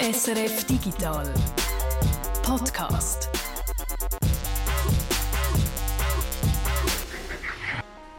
SRF 0.00 0.64
Digital 0.64 1.26
Podcast. 2.44 3.28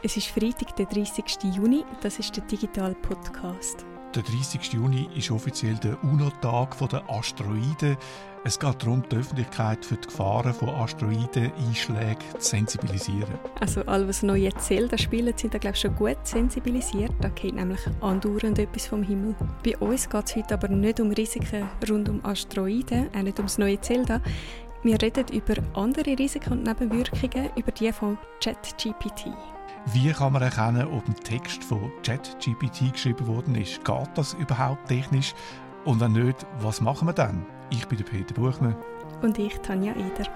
Es 0.04 0.18
ist 0.18 0.28
Freitag, 0.28 0.76
der 0.76 0.88
30. 0.88 1.24
Juni. 1.56 1.86
Das 2.02 2.20
ist 2.20 2.36
der 2.36 2.44
Digital 2.44 2.94
Podcast. 2.96 3.86
Der 4.16 4.24
30. 4.24 4.74
Juni 4.74 5.08
ist 5.16 5.30
offiziell 5.30 5.76
der 5.76 6.04
UNO-Tag 6.04 6.76
der 6.90 7.08
Asteroiden. 7.08 7.96
Es 8.44 8.58
geht 8.58 8.82
darum, 8.82 9.04
die 9.12 9.18
Öffentlichkeit 9.18 9.86
für 9.86 9.98
die 9.98 10.08
Gefahren 10.08 10.52
von 10.52 10.70
Asteroideneinschlägen 10.70 12.18
zu 12.40 12.50
sensibilisieren. 12.50 13.38
Also 13.60 13.82
alle, 13.82 14.08
was 14.08 14.24
neue 14.24 14.50
Zelda 14.56 14.98
spielen, 14.98 15.38
sind 15.38 15.54
da 15.54 15.60
glaube 15.60 15.76
ich 15.76 15.82
schon 15.82 15.96
gut 15.96 16.18
sensibilisiert. 16.24 17.12
Da 17.22 17.30
geht 17.30 17.54
nämlich 17.54 17.82
andauernd 18.02 18.58
etwas 18.58 18.88
vom 18.88 19.04
Himmel. 19.04 19.36
Bei 19.64 19.78
uns 19.78 20.10
geht 20.10 20.26
es 20.26 20.36
heute 20.36 20.56
aber 20.56 20.70
nicht 20.70 21.00
um 21.00 21.12
Risiken 21.12 21.70
rund 21.88 22.10
um 22.10 22.26
Asteroiden, 22.26 23.10
auch 23.16 23.22
nicht 23.22 23.38
ums 23.38 23.60
neue 23.60 23.80
Zelda. 23.80 24.22
Wir 24.82 25.00
reden 25.00 25.26
über 25.32 25.54
andere 25.76 26.18
Risiken 26.18 26.54
und 26.54 26.64
Nebenwirkungen, 26.64 27.52
über 27.56 27.72
die 27.72 27.92
von 27.92 28.18
ChatGPT. 28.42 29.28
Wie 29.92 30.12
kann 30.12 30.34
man 30.34 30.44
erkennen, 30.44 30.88
ob 30.88 31.08
ein 31.08 31.16
Text 31.16 31.64
von 31.64 31.92
ChatGPT 32.04 32.94
geschrieben 32.94 33.26
worden 33.26 33.56
ist? 33.56 33.84
Geht 33.84 34.10
das 34.14 34.36
überhaupt 34.36 34.88
technisch? 34.88 35.34
Und 35.84 36.00
wenn 36.00 36.12
nicht, 36.12 36.46
was 36.60 36.80
machen 36.80 37.08
wir 37.08 37.14
dann? 37.14 37.44
Ich 37.72 37.88
bin 37.88 37.98
Peter 38.04 38.36
Buchmann. 38.36 38.76
Und 39.24 39.40
ich, 39.40 39.58
Tanja 39.60 39.94
Eder. 39.94 40.30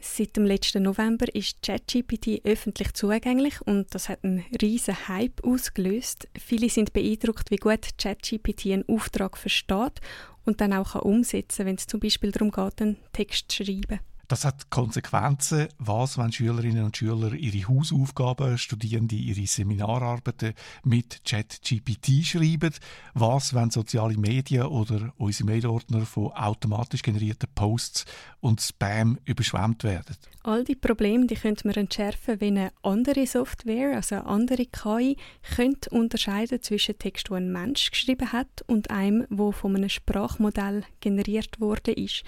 Seit 0.00 0.36
dem 0.36 0.46
letzten 0.46 0.84
November 0.84 1.26
ist 1.34 1.60
ChatGPT 1.62 2.40
öffentlich 2.44 2.94
zugänglich 2.94 3.60
und 3.66 3.94
das 3.94 4.08
hat 4.08 4.24
einen 4.24 4.44
riesen 4.62 5.08
Hype 5.08 5.44
ausgelöst. 5.44 6.28
Viele 6.38 6.70
sind 6.70 6.94
beeindruckt, 6.94 7.50
wie 7.50 7.56
gut 7.56 7.98
ChatGPT 7.98 8.66
einen 8.66 8.88
Auftrag 8.88 9.36
versteht 9.36 10.00
und 10.46 10.62
dann 10.62 10.72
auch 10.72 10.94
umsetzen 10.94 11.58
kann, 11.58 11.66
wenn 11.66 11.76
es 11.76 11.86
zum 11.86 12.00
Beispiel 12.00 12.32
darum 12.32 12.52
geht, 12.52 12.80
einen 12.80 12.96
Text 13.12 13.52
zu 13.52 13.64
schreiben. 13.64 14.00
Das 14.30 14.44
hat 14.44 14.70
Konsequenzen, 14.70 15.66
was, 15.78 16.16
wenn 16.16 16.30
Schülerinnen 16.30 16.84
und 16.84 16.96
Schüler 16.96 17.32
ihre 17.32 17.66
Hausaufgaben, 17.66 18.58
Studierende 18.58 19.16
ihre 19.16 19.44
Seminararbeiten 19.44 20.54
mit 20.84 21.24
ChatGPT 21.24 22.24
schreiben, 22.24 22.72
was, 23.12 23.54
wenn 23.54 23.70
soziale 23.70 24.16
Medien 24.16 24.66
oder 24.66 25.12
unsere 25.16 25.50
Mailordner 25.50 26.06
von 26.06 26.28
automatisch 26.28 27.02
generierten 27.02 27.48
Posts 27.56 28.04
und 28.38 28.60
Spam 28.60 29.18
überschwemmt 29.24 29.82
werden. 29.82 30.14
All 30.44 30.62
die 30.62 30.76
Probleme, 30.76 31.26
die 31.26 31.34
könnte 31.34 31.66
man 31.66 31.74
entschärfen, 31.74 32.40
wenn 32.40 32.56
eine 32.56 32.72
andere 32.82 33.26
Software, 33.26 33.96
also 33.96 34.14
eine 34.14 34.26
andere 34.26 34.66
KI, 34.66 35.16
könnte 35.56 35.90
unterscheiden 35.90 36.62
zwischen 36.62 36.96
Text, 37.00 37.32
wo 37.32 37.34
ein 37.34 37.50
Mensch 37.50 37.90
geschrieben 37.90 38.30
hat 38.30 38.62
und 38.68 38.92
einem, 38.92 39.26
wo 39.28 39.50
von 39.50 39.74
einem 39.74 39.88
Sprachmodell 39.88 40.84
generiert 41.00 41.58
worden 41.60 41.94
ist. 41.94 42.22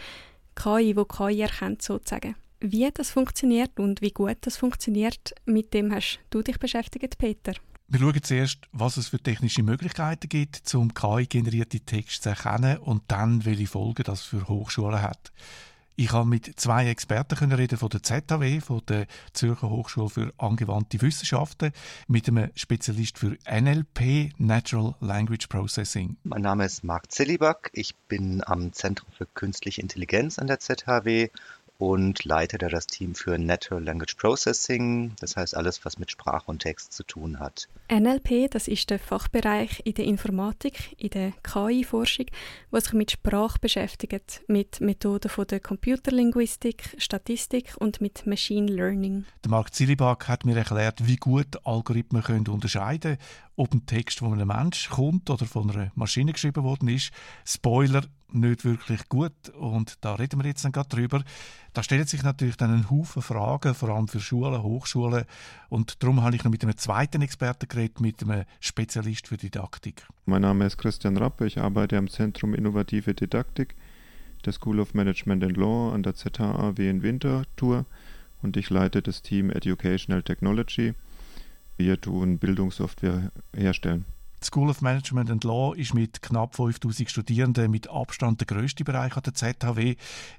KI, 0.55 0.97
wo 0.97 1.05
KI 1.05 1.41
erkennt 1.41 1.83
sozusagen. 1.83 2.37
Wie 2.61 2.89
das 2.93 3.11
funktioniert 3.11 3.79
und 3.81 4.01
wie 4.03 4.13
gut 4.13 4.37
das 4.43 4.57
funktioniert, 4.57 5.35
mit 5.47 5.75
dem 5.75 5.93
hast 5.93 6.21
du 6.31 6.43
dich 6.43 6.59
beschäftigt, 6.59 7.19
Peter. 7.19 7.55
Wir 7.89 8.01
schauen 8.01 8.23
zuerst, 8.23 8.59
was 8.73 8.97
es 8.97 9.09
für 9.09 9.19
technische 9.19 9.63
Möglichkeiten 9.63 10.29
gibt, 10.29 10.75
um 10.75 10.95
KI-generierte 10.95 11.81
Texte 11.81 12.23
zu 12.23 12.29
erkennen 12.31 12.79
und 12.79 13.03
dann, 13.09 13.45
welche 13.45 13.67
Folgen 13.67 14.05
das 14.05 14.23
für 14.23 14.49
Hochschulen 14.49 15.03
hat. 15.03 15.33
Ich 15.95 16.13
habe 16.13 16.27
mit 16.27 16.59
zwei 16.59 16.89
Experten 16.89 17.37
können 17.37 17.53
reden 17.53 17.77
von 17.77 17.91
der 17.91 18.03
ZHW, 18.03 18.61
von 18.61 18.81
der 18.89 19.07
Zürcher 19.35 19.69
Hochschule 19.69 20.09
für 20.09 20.33
angewandte 20.39 21.03
Wissenschaften, 21.03 21.73
mit 22.09 22.29
einem 22.29 22.51
Spezialist 22.55 23.19
für 23.19 23.37
NLP, 23.47 24.33
Natural 24.39 24.95
Language 25.01 25.49
Processing. 25.49 26.17
Mein 26.23 26.43
Name 26.43 26.65
ist 26.65 26.83
Marc 26.83 27.13
Zilliback. 27.13 27.71
Ich 27.75 27.95
bin 28.09 28.43
am 28.47 28.73
Zentrum 28.73 29.11
für 29.13 29.27
Künstliche 29.27 29.83
Intelligenz 29.83 30.39
an 30.39 30.47
der 30.47 30.61
ZHW 30.61 31.29
und 31.79 32.25
leite 32.25 32.59
da 32.59 32.69
das 32.69 32.87
Team 32.87 33.15
für 33.15 33.39
Natural 33.39 33.83
Language 33.83 34.15
Processing, 34.17 35.13
das 35.21 35.37
heißt 35.37 35.57
alles, 35.57 35.85
was 35.85 35.99
mit 35.99 36.11
Sprache 36.11 36.45
und 36.47 36.61
Text 36.61 36.93
zu 36.93 37.03
tun 37.03 37.41
hat. 37.41 37.69
NLP, 37.91 38.51
das 38.51 38.69
ist 38.69 38.91
der 38.91 38.99
Fachbereich 38.99 39.83
in 39.85 39.95
der 39.95 40.05
Informatik, 40.05 40.95
in 40.97 41.11
der 41.11 41.33
KI-Forschung, 41.43 42.27
was 42.71 42.85
sich 42.85 42.93
mit 42.93 43.11
Sprache 43.11 43.59
beschäftigt, 43.61 44.43
mit 44.47 44.81
Methoden 44.81 45.29
von 45.29 45.47
der 45.47 45.61
Computerlinguistik, 45.61 46.95
Statistik 46.99 47.75
und 47.79 48.01
mit 48.01 48.27
Machine 48.27 48.71
Learning. 48.71 49.25
Der 49.45 49.51
Marc 49.51 49.75
Zilibak 49.75 50.29
hat 50.29 50.45
mir 50.45 50.57
erklärt, 50.57 51.07
wie 51.07 51.17
gut 51.17 51.59
Algorithmen 51.65 52.23
können 52.23 52.47
unterscheiden 52.49 53.19
ob 53.57 53.73
ein 53.75 53.87
Text 53.87 54.21
von 54.21 54.33
einem 54.33 54.49
Mensch 54.49 54.89
kommt 54.89 55.29
oder 55.31 55.45
von 55.47 55.71
einer 55.71 55.93
Maschine 55.95 56.33
geschrieben 56.33 56.63
worden 56.65 56.89
ist. 56.89 57.11
Spoiler, 57.45 58.03
nicht 58.31 58.65
wirklich 58.65 59.09
gut 59.09 59.51
und 59.59 59.99
da 60.01 60.15
reden 60.15 60.41
wir 60.41 60.49
jetzt 60.49 60.65
dann 60.65 60.73
gerade 60.73 60.89
drüber. 60.89 61.23
Da 61.73 61.83
stellen 61.83 62.07
sich 62.07 62.23
natürlich 62.23 62.57
dann 62.57 62.73
ein 62.73 62.91
Haufen 62.91 63.23
Fragen, 63.23 63.75
vor 63.75 63.91
allem 63.91 64.09
für 64.09 64.21
Schulen, 64.21 64.63
Hochschulen 64.63 65.25
und 65.69 66.03
darum 66.03 66.23
habe 66.23 66.35
ich 66.35 66.45
noch 66.45 66.51
mit 66.51 66.63
einem 66.63 66.77
zweiten 66.77 67.23
Experten 67.23 67.69
geredet, 67.69 68.01
mit 68.01 68.23
einem 68.23 68.45
Spezialist 68.61 69.29
für 69.29 69.37
Didaktik. 69.37 70.07
Mein 70.25 70.43
Name 70.43 70.67
ist 70.67 70.79
Christian 70.79 71.17
Rappe, 71.17 71.47
ich 71.47 71.59
arbeite 71.59 71.99
am 71.99 72.09
Zentrum 72.09 72.55
Innovative 72.55 73.15
Didaktik 73.15 73.75
der 74.45 74.53
School 74.53 74.81
of 74.81 74.95
Management 74.95 75.45
and 75.45 75.57
Law 75.57 75.93
an 75.93 76.03
der 76.03 76.15
ZHAW 76.15 76.79
in 76.79 77.03
Winterthur 77.03 77.87
und 78.43 78.57
ich 78.57 78.71
leite 78.71 79.03
das 79.03 79.23
Team 79.23 79.51
Educational 79.51 80.23
Technology. 80.23 80.95
Wir 81.83 82.01
tun 82.01 82.39
Bildungssoftware 82.39 83.33
herstellen. 83.53 84.05
Die 84.41 84.47
School 84.47 84.71
of 84.71 84.83
Management 84.83 85.33
and 85.33 85.43
Law 85.43 85.75
ist 85.75 85.95
mit 85.95 86.23
knapp 86.23 86.55
5000 86.55 87.11
Studierenden 87.11 87.73
mit 87.73 87.91
Abstand 87.91 88.39
der 88.39 88.47
grösste 88.47 88.85
Bereich 88.85 89.17
an 89.17 89.25
der 89.25 89.35
ZHW. 89.35 89.97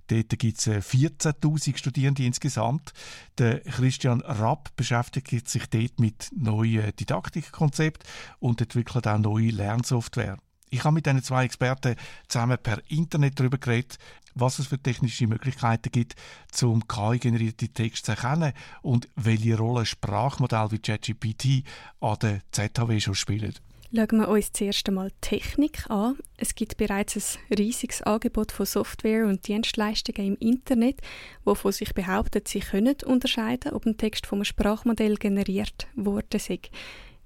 Dort 0.08 0.40
gibt 0.40 0.58
es 0.58 0.68
14.000 0.68 1.76
Studierende 1.76 2.24
insgesamt. 2.24 2.94
Der 3.40 3.60
Christian 3.60 4.22
Rapp 4.22 4.74
beschäftigt 4.78 5.50
sich 5.50 5.66
dort 5.68 6.00
mit 6.00 6.30
neuen 6.34 6.96
Didaktikkonzepten 6.96 8.08
und 8.40 8.62
entwickelt 8.62 9.06
auch 9.06 9.18
neue 9.18 9.50
Lernsoftware. 9.50 10.38
Ich 10.74 10.84
habe 10.86 10.96
mit 10.96 11.06
diesen 11.06 11.22
zwei 11.22 11.46
Experten 11.46 11.96
zusammen 12.28 12.58
per 12.58 12.82
Internet 12.88 13.40
darüber 13.40 13.60
geredet, 13.60 14.00
was 14.34 14.58
es 14.58 14.66
für 14.66 14.82
technische 14.82 15.28
Möglichkeiten 15.28 15.92
gibt, 15.92 16.16
zum 16.52 16.88
KI-generierte 16.88 17.70
Texte 17.70 18.06
zu 18.06 18.12
erkennen 18.14 18.54
und 18.82 19.08
welche 19.16 19.56
Rolle 19.56 19.86
Sprachmodelle 19.86 20.72
wie 20.72 20.80
ChatGPT 20.80 21.64
an 22.00 22.18
der 22.24 22.40
ZHW 22.52 23.00
schon 23.00 23.14
spielen. 23.14 23.54
Schauen 23.96 24.20
wir 24.20 24.28
uns 24.28 24.52
zuerst 24.52 24.88
einmal 24.88 25.12
Technik 25.22 25.88
an. 25.92 26.18
Es 26.38 26.56
gibt 26.56 26.78
bereits 26.78 27.18
ein 27.18 27.56
riesiges 27.56 28.02
Angebot 28.02 28.52
von 28.52 28.66
Software 28.66 29.28
und 29.28 29.48
Dienstleistungen 29.48 30.30
im 30.30 30.38
Internet, 30.38 31.02
wo 31.46 31.54
von 31.54 31.72
sich 31.72 31.94
behauptet, 31.94 32.48
sie 32.48 32.62
können 32.62 32.96
unterscheiden, 33.06 33.74
ob 33.74 33.86
ein 33.86 33.98
Text 33.98 34.26
vom 34.26 34.44
Sprachmodell 34.44 35.18
generiert 35.18 35.86
wurde. 35.94 36.40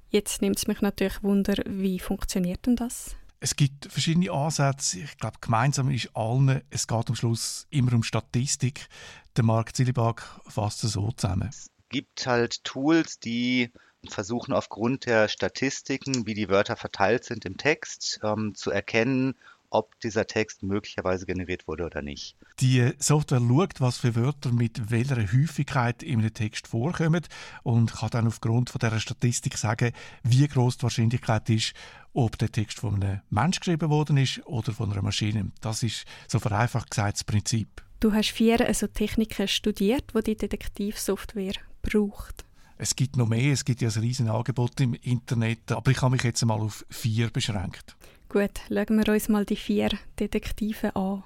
Jetzt 0.10 0.42
nimmt 0.42 0.58
es 0.58 0.68
mich 0.68 0.82
natürlich 0.82 1.24
Wunder, 1.24 1.56
wie 1.66 2.00
funktioniert 2.00 2.66
denn 2.66 2.76
das? 2.76 3.16
Es 3.40 3.56
gibt 3.56 3.92
verschiedene 3.92 4.32
Ansätze. 4.32 5.00
Ich 5.00 5.18
glaube, 5.18 5.38
gemeinsam 5.42 5.92
ist 5.92 6.10
allen, 6.16 6.62
es 6.70 6.88
geht 6.88 7.10
am 7.10 7.16
Schluss 7.16 7.68
immer 7.70 7.94
um 7.94 8.04
Statistik. 8.04 8.88
Der 9.36 9.44
Marc 9.44 9.76
Zillibag 9.76 10.24
fasst 10.48 10.84
es 10.84 10.94
so 10.94 11.12
zusammen. 11.12 11.50
Es 11.50 11.70
gibt 11.90 12.26
halt 12.26 12.64
Tools, 12.64 13.20
die 13.20 13.72
versuchen 14.10 14.54
aufgrund 14.54 15.06
der 15.06 15.28
Statistiken, 15.28 16.26
wie 16.26 16.34
die 16.34 16.50
Wörter 16.50 16.76
verteilt 16.76 17.26
sind 17.26 17.46
im 17.46 17.58
Text, 17.58 18.20
ähm, 18.24 18.56
zu 18.56 18.72
erkennen, 18.72 19.36
ob 19.70 20.00
dieser 20.00 20.28
Text 20.28 20.64
möglicherweise 20.64 21.26
generiert 21.26 21.68
wurde 21.68 21.86
oder 21.86 22.02
nicht. 22.02 22.36
Die 22.60 22.92
Software 23.00 23.40
schaut, 23.40 23.82
was 23.82 23.98
für 23.98 24.16
Wörter 24.16 24.52
mit 24.52 24.90
welcher 24.92 25.18
Häufigkeit 25.18 26.04
in 26.04 26.20
einem 26.20 26.34
Text 26.34 26.68
vorkommen 26.68 27.24
und 27.64 27.94
kann 27.94 28.10
dann 28.10 28.28
aufgrund 28.28 28.70
von 28.70 28.80
dieser 28.80 29.00
Statistik 29.00 29.58
sagen, 29.58 29.92
wie 30.24 30.48
groß 30.48 30.78
die 30.78 30.84
Wahrscheinlichkeit 30.84 31.50
ist, 31.50 31.74
ob 32.14 32.38
der 32.38 32.52
Text 32.52 32.80
von 32.80 32.96
einem 32.96 33.22
Mensch 33.30 33.60
geschrieben 33.60 33.90
worden 33.90 34.18
ist 34.18 34.46
oder 34.46 34.72
von 34.72 34.92
einer 34.92 35.02
Maschine. 35.02 35.52
Das 35.62 35.84
ist 35.84 36.06
so 36.28 36.40
vereinfacht 36.40 36.90
gesagt 36.92 37.18
das 37.18 37.24
Prinzip. 37.24 37.82
Du 38.00 38.14
hast 38.14 38.32
vier 38.32 38.66
also 38.66 38.88
Techniken 38.88 39.48
studiert, 39.48 40.14
wo 40.14 40.22
die 40.22 40.36
Detektivsoftware 40.36 41.56
braucht. 41.82 42.46
Es 42.80 42.96
gibt 42.96 43.18
noch 43.18 43.28
mehr, 43.28 43.54
es 43.54 43.66
gibt 43.66 43.82
ja 43.82 43.90
ein 43.90 44.00
riesen 44.00 44.30
Angebot 44.30 44.80
im 44.80 44.94
Internet, 44.94 45.72
aber 45.72 45.90
ich 45.90 46.02
habe 46.02 46.12
mich 46.12 46.24
jetzt 46.24 46.46
mal 46.46 46.60
auf 46.60 46.86
vier 46.90 47.32
beschränkt. 47.32 47.96
Gut, 48.30 48.52
schauen 48.68 48.98
wir 48.98 49.14
uns 49.14 49.30
mal 49.30 49.46
die 49.46 49.56
vier 49.56 49.90
Detektive 50.20 50.96
an. 50.96 51.24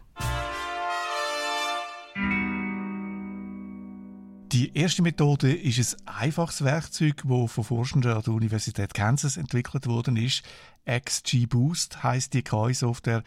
Die 4.51 4.77
erste 4.77 5.01
Methode 5.01 5.51
ist 5.51 5.97
ein 6.05 6.15
einfaches 6.15 6.63
Werkzeug, 6.63 7.23
das 7.25 7.51
von 7.51 7.63
Forschenden 7.63 8.11
an 8.11 8.21
der 8.21 8.33
Universität 8.33 8.93
Kansas 8.93 9.37
entwickelt 9.37 9.87
worden 9.87 10.15
ist. 10.17 10.43
XGBoost 10.85 12.03
heißt 12.03 12.33
die 12.33 12.43
KI-Software. 12.43 13.23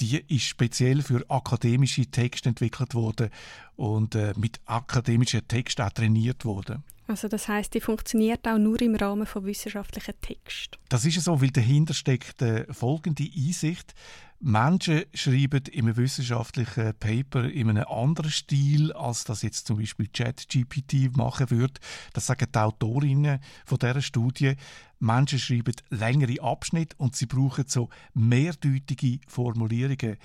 Die 0.00 0.24
ist 0.34 0.44
speziell 0.44 1.02
für 1.02 1.28
akademische 1.28 2.06
Texte 2.06 2.48
entwickelt 2.48 2.94
worden 2.94 3.28
und 3.76 4.14
äh, 4.14 4.32
mit 4.36 4.60
akademischen 4.66 5.46
Texten 5.48 5.82
auch 5.82 5.90
trainiert 5.90 6.44
worden. 6.44 6.84
Also 7.08 7.26
das 7.26 7.48
heißt, 7.48 7.72
die 7.72 7.80
funktioniert 7.80 8.46
auch 8.46 8.58
nur 8.58 8.80
im 8.82 8.94
Rahmen 8.94 9.26
von 9.26 9.46
wissenschaftlichen 9.46 10.14
Texten. 10.20 10.76
Das 10.90 11.06
ist 11.06 11.22
so, 11.22 11.40
weil 11.40 11.50
dahinter 11.50 11.94
steckt 11.94 12.42
äh, 12.42 12.70
folgende 12.72 13.24
Einsicht. 13.34 13.94
Menschen 14.40 15.04
schreiben 15.14 15.64
in 15.72 15.86
einem 15.86 15.96
wissenschaftlichen 15.96 16.92
Paper 17.00 17.44
in 17.44 17.70
einem 17.70 17.86
anderen 17.88 18.30
Stil, 18.30 18.92
als 18.92 19.24
das 19.24 19.42
jetzt 19.42 19.66
zum 19.66 19.78
Beispiel 19.78 20.06
ChatGPT 20.12 21.16
machen 21.16 21.50
würde. 21.50 21.80
Das 22.12 22.26
sagen 22.26 22.46
die 22.54 22.58
Autorinnen 22.58 23.40
von 23.64 23.78
dieser 23.78 24.02
Studie. 24.02 24.54
Menschen 25.00 25.38
schreiben 25.38 25.74
längere 25.88 26.42
Abschnitte 26.42 26.94
und 26.98 27.16
sie 27.16 27.26
brauchen 27.26 27.64
so 27.66 27.88
mehrdeutige 28.12 29.18
Formulierungen. 29.26 30.18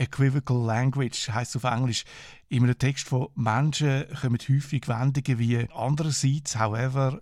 Equivocal 0.00 0.64
Language 0.64 1.28
heißt 1.28 1.56
auf 1.56 1.64
Englisch. 1.64 2.04
In 2.48 2.64
einem 2.64 2.78
Text 2.78 3.06
von 3.06 3.28
Menschen 3.34 4.06
kommen 4.18 4.38
häufig 4.48 4.88
Wendungen 4.88 5.38
wie 5.38 5.68
andererseits, 5.74 6.58
however, 6.58 7.18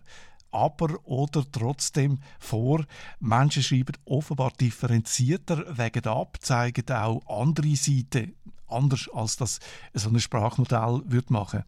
aber 0.53 0.97
oder 1.05 1.45
trotzdem 1.51 2.21
vor. 2.39 2.85
Menschen 3.19 3.65
schreiben 3.65 3.97
offenbar 4.05 4.53
differenzierter, 4.53 5.77
wegen 5.77 6.07
ab, 6.07 6.39
zeigen 6.41 6.89
auch 6.93 7.21
andere 7.27 7.75
Seiten, 7.75 8.37
anders 8.69 9.09
als 9.13 9.37
das 9.37 9.59
so 9.93 10.11
ein 10.11 10.21
Sprachmodell 10.21 11.03
würde 11.05 11.33
machen. 11.33 11.65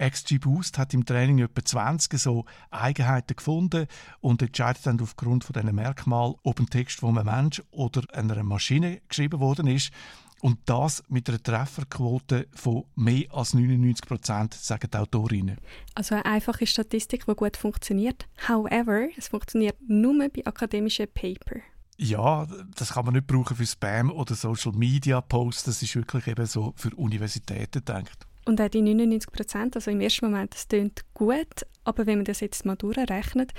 XGBoost 0.00 0.78
hat 0.78 0.94
im 0.94 1.04
Training 1.04 1.38
etwa 1.38 1.64
20 1.64 2.20
so 2.20 2.44
Eigenheiten 2.70 3.36
gefunden 3.36 3.86
und 4.20 4.42
entscheidet 4.42 4.86
dann 4.86 5.00
aufgrund 5.00 5.44
von 5.44 5.54
diesen 5.54 5.74
Merkmalen, 5.74 6.34
ob 6.42 6.58
ein 6.58 6.66
Text 6.66 7.00
von 7.00 7.16
einem 7.16 7.26
Mensch 7.26 7.62
oder 7.70 8.02
einer 8.12 8.42
Maschine 8.42 9.00
geschrieben 9.08 9.40
worden 9.40 9.66
ist. 9.68 9.92
Und 10.40 10.58
das 10.66 11.02
mit 11.08 11.28
einer 11.28 11.42
Trefferquote 11.42 12.46
von 12.54 12.84
mehr 12.94 13.24
als 13.32 13.54
99 13.54 14.06
Prozent, 14.06 14.54
sagen 14.54 14.88
die 14.92 14.96
Autorinnen. 14.96 15.58
Also 15.94 16.14
eine 16.14 16.26
einfache 16.26 16.66
Statistik, 16.66 17.26
die 17.26 17.34
gut 17.34 17.56
funktioniert. 17.56 18.26
However, 18.46 19.08
es 19.16 19.28
funktioniert 19.28 19.76
nur 19.86 20.28
bei 20.28 20.46
akademischen 20.46 21.08
Paper. 21.12 21.60
Ja, 21.96 22.46
das 22.76 22.92
kann 22.92 23.06
man 23.06 23.14
nicht 23.14 23.26
brauchen 23.26 23.56
für 23.56 23.66
Spam 23.66 24.12
oder 24.12 24.36
Social 24.36 24.72
Media 24.72 25.20
Posts. 25.20 25.64
Das 25.64 25.82
ist 25.82 25.96
wirklich 25.96 26.28
eben 26.28 26.46
so 26.46 26.72
für 26.76 26.94
Universitäten 26.94 27.84
gedacht. 27.84 28.26
Und 28.44 28.60
auch 28.60 28.68
die 28.68 28.80
99 28.80 29.30
Prozent, 29.32 29.76
also 29.76 29.90
im 29.90 30.00
ersten 30.00 30.26
Moment, 30.26 30.54
das 30.54 30.68
klingt 30.68 31.04
gut, 31.12 31.66
aber 31.84 32.06
wenn 32.06 32.18
man 32.18 32.24
das 32.24 32.40
jetzt 32.40 32.64
mal 32.64 32.76
durchrechnet, 32.76 33.52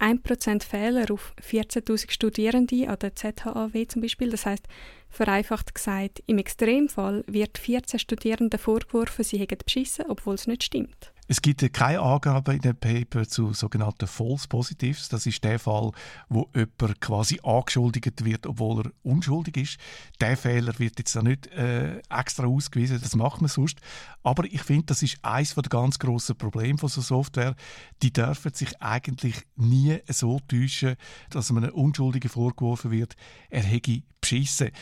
1% 0.00 0.64
Fehler 0.64 1.10
auf 1.10 1.34
14.000 1.42 2.10
Studierende 2.10 2.88
an 2.88 2.98
der 2.98 3.14
ZHAW 3.14 3.86
zum 3.86 4.02
Beispiel. 4.02 4.30
Das 4.30 4.46
heißt, 4.46 4.66
vereinfacht 5.10 5.74
gesagt, 5.74 6.22
im 6.26 6.38
Extremfall 6.38 7.22
wird 7.26 7.58
14 7.58 7.98
Studierenden 7.98 8.58
vorgeworfen, 8.58 9.24
sie 9.24 9.38
hätten 9.38 9.58
beschissen, 9.64 10.06
obwohl 10.08 10.34
es 10.34 10.46
nicht 10.46 10.64
stimmt. 10.64 11.12
Es 11.30 11.40
gibt 11.40 11.72
keine 11.72 12.00
Angabe 12.00 12.54
in 12.54 12.60
dem 12.60 12.74
Paper 12.74 13.24
zu 13.24 13.52
sogenannten 13.52 14.08
False 14.08 14.48
Positives. 14.48 15.08
Das 15.08 15.26
ist 15.26 15.44
der 15.44 15.60
Fall, 15.60 15.92
wo 16.28 16.50
jemand 16.52 17.00
quasi 17.00 17.38
angeschuldigt 17.44 18.24
wird, 18.24 18.48
obwohl 18.48 18.84
er 18.84 18.90
unschuldig 19.04 19.56
ist. 19.56 19.76
Der 20.20 20.36
Fehler 20.36 20.76
wird 20.80 20.98
jetzt 20.98 21.16
auch 21.16 21.22
nicht 21.22 21.46
äh, 21.52 22.00
extra 22.10 22.46
ausgewiesen, 22.46 22.98
das 23.00 23.14
macht 23.14 23.42
man 23.42 23.48
sonst. 23.48 23.78
Aber 24.24 24.44
ich 24.44 24.62
finde, 24.64 24.86
das 24.86 25.04
ist 25.04 25.18
eines 25.22 25.54
der 25.54 25.62
ganz 25.62 26.00
grossen 26.00 26.34
Probleme 26.34 26.78
von 26.78 26.88
so 26.88 27.00
Software. 27.00 27.54
Die 28.02 28.12
dürfen 28.12 28.52
sich 28.52 28.82
eigentlich 28.82 29.36
nie 29.54 30.00
so 30.08 30.40
täuschen, 30.48 30.96
dass 31.30 31.52
einem 31.52 31.70
Unschuldigen 31.70 32.28
vorgeworfen 32.28 32.90
wird, 32.90 33.14
er 33.50 33.62
hätte 33.62 34.02
beschissen 34.20 34.72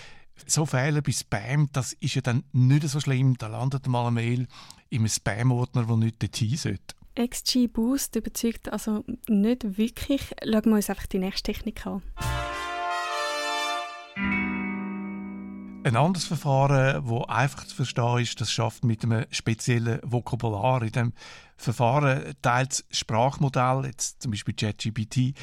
so 0.47 0.67
Fehler 0.67 1.03
bei 1.03 1.13
Spam, 1.13 1.69
das 1.73 1.95
ist 1.95 2.15
ja 2.15 2.21
dann 2.21 2.45
nicht 2.53 2.89
so 2.89 3.01
schlimm. 3.01 3.37
Da 3.39 3.49
landet 3.49 3.87
mal 3.87 4.03
eine 4.03 4.13
Mail 4.13 4.47
im 4.91 5.07
Spam-Ordner, 5.07 5.85
der 5.85 5.97
nicht 5.97 6.23
dorthin 6.23 6.57
sollte. 6.57 6.95
XG 7.19 7.67
Boost 7.67 8.15
überzeugt 8.15 8.73
also 8.73 9.05
nicht 9.29 9.77
wirklich. 9.77 10.35
Schauen 10.43 10.65
wir 10.67 10.75
uns 10.77 10.89
einfach 10.89 11.07
die 11.07 11.19
nächste 11.19 11.53
Technik 11.53 11.85
an. 11.87 12.03
Ein 15.85 15.97
anderes 15.97 16.27
Verfahren, 16.27 17.05
das 17.09 17.29
einfach 17.29 17.65
zu 17.65 17.75
verstehen 17.75 18.19
ist, 18.19 18.41
das 18.41 18.53
schafft 18.53 18.85
mit 18.85 19.05
einem 19.05 19.25
speziellen 19.31 20.01
Vokabular. 20.03 20.83
In 20.83 20.93
dem 20.93 21.13
Verfahren 21.57 22.35
teilt 22.43 22.71
das 22.71 22.85
Sprachmodell, 22.91 23.87
jetzt 23.87 24.23
zum 24.23 24.31
Beispiel 24.31 24.55
ChatGPT, 24.55 25.35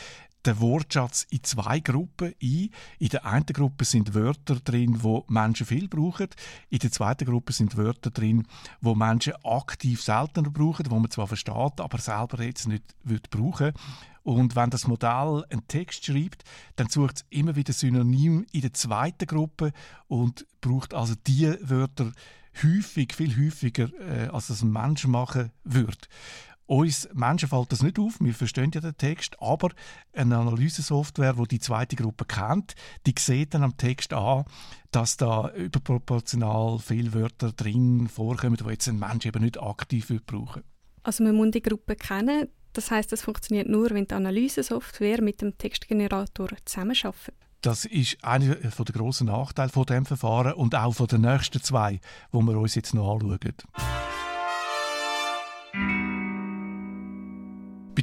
den 0.45 0.59
Wortschatz 0.59 1.25
in 1.29 1.43
zwei 1.43 1.79
Gruppen 1.79 2.33
ein. 2.41 2.69
In 2.99 3.09
der 3.09 3.25
einen 3.25 3.45
Gruppe 3.45 3.85
sind 3.85 4.13
Wörter 4.13 4.55
drin, 4.55 5.03
wo 5.03 5.25
Menschen 5.27 5.65
viel 5.65 5.87
brauchen. 5.87 6.27
In 6.69 6.79
der 6.79 6.91
zweiten 6.91 7.25
Gruppe 7.25 7.53
sind 7.53 7.77
Wörter 7.77 8.11
drin, 8.11 8.47
wo 8.81 8.95
Menschen 8.95 9.33
aktiv 9.43 10.01
seltener 10.01 10.49
brauchen, 10.49 10.89
wo 10.89 10.99
man 10.99 11.11
zwar 11.11 11.27
versteht, 11.27 11.79
aber 11.79 11.97
selber 11.97 12.43
jetzt 12.43 12.67
nicht 12.67 12.83
wird 13.03 13.29
brauchen. 13.29 13.73
Und 14.23 14.55
wenn 14.55 14.71
das 14.71 14.87
Modell 14.87 15.45
einen 15.49 15.67
Text 15.67 16.05
schreibt, 16.05 16.43
dann 16.77 16.89
sucht 16.89 17.17
es 17.17 17.25
immer 17.29 17.55
wieder 17.55 17.73
Synonym 17.73 18.45
in 18.51 18.61
der 18.61 18.73
zweiten 18.73 19.27
Gruppe 19.27 19.71
und 20.07 20.47
braucht 20.61 20.95
also 20.95 21.13
die 21.27 21.55
Wörter 21.61 22.11
häufig, 22.63 23.13
viel 23.13 23.37
häufiger, 23.37 23.89
äh, 23.99 24.27
als 24.27 24.47
das 24.47 24.63
ein 24.63 24.71
Mensch 24.71 25.05
machen 25.05 25.51
würde. 25.63 26.07
Uns 26.67 27.07
Menschen 27.13 27.47
fällt 27.47 27.71
das 27.71 27.83
nicht 27.83 27.99
auf, 27.99 28.19
wir 28.19 28.33
verstehen 28.33 28.71
ja 28.73 28.81
den 28.81 28.97
Text, 28.97 29.39
aber 29.39 29.69
eine 30.13 30.37
Analysesoftware, 30.37 31.33
die 31.33 31.47
die 31.47 31.59
zweite 31.59 31.95
Gruppe 31.95 32.25
kennt, 32.25 32.73
die 33.05 33.13
sieht 33.17 33.53
dann 33.53 33.61
am 33.61 33.77
Text 33.77 34.13
an, 34.13 34.45
dass 34.89 35.15
da 35.17 35.49
überproportional 35.49 36.79
viele 36.79 37.13
Wörter 37.13 37.51
drin 37.51 38.07
vorkommen, 38.07 38.57
die 38.57 38.69
jetzt 38.69 38.87
ein 38.87 38.97
Mensch 38.97 39.27
eben 39.27 39.43
nicht 39.43 39.61
aktiv 39.61 40.11
brauchen 40.25 40.63
Also 41.03 41.23
man 41.23 41.35
muss 41.35 41.51
die 41.51 41.61
Gruppe 41.61 41.95
kennen, 41.95 42.47
das 42.73 42.89
heißt, 42.89 43.11
das 43.11 43.21
funktioniert 43.21 43.69
nur, 43.69 43.91
wenn 43.91 44.07
die 44.07 44.15
Analysesoftware 44.15 45.21
mit 45.21 45.41
dem 45.41 45.57
Textgenerator 45.57 46.49
zusammenarbeitet. 46.65 47.35
Das 47.61 47.85
ist 47.85 48.23
einer 48.23 48.55
der 48.55 48.71
grossen 48.71 49.27
Nachteile 49.27 49.69
von 49.69 49.85
dem 49.85 50.05
Verfahren 50.05 50.53
und 50.53 50.75
auch 50.75 50.93
von 50.93 51.07
den 51.07 51.21
nächsten 51.21 51.61
zwei, 51.61 51.99
wo 52.31 52.41
wir 52.41 52.57
uns 52.57 52.75
jetzt 52.75 52.93
noch 52.93 53.13
anschauen. 53.13 53.39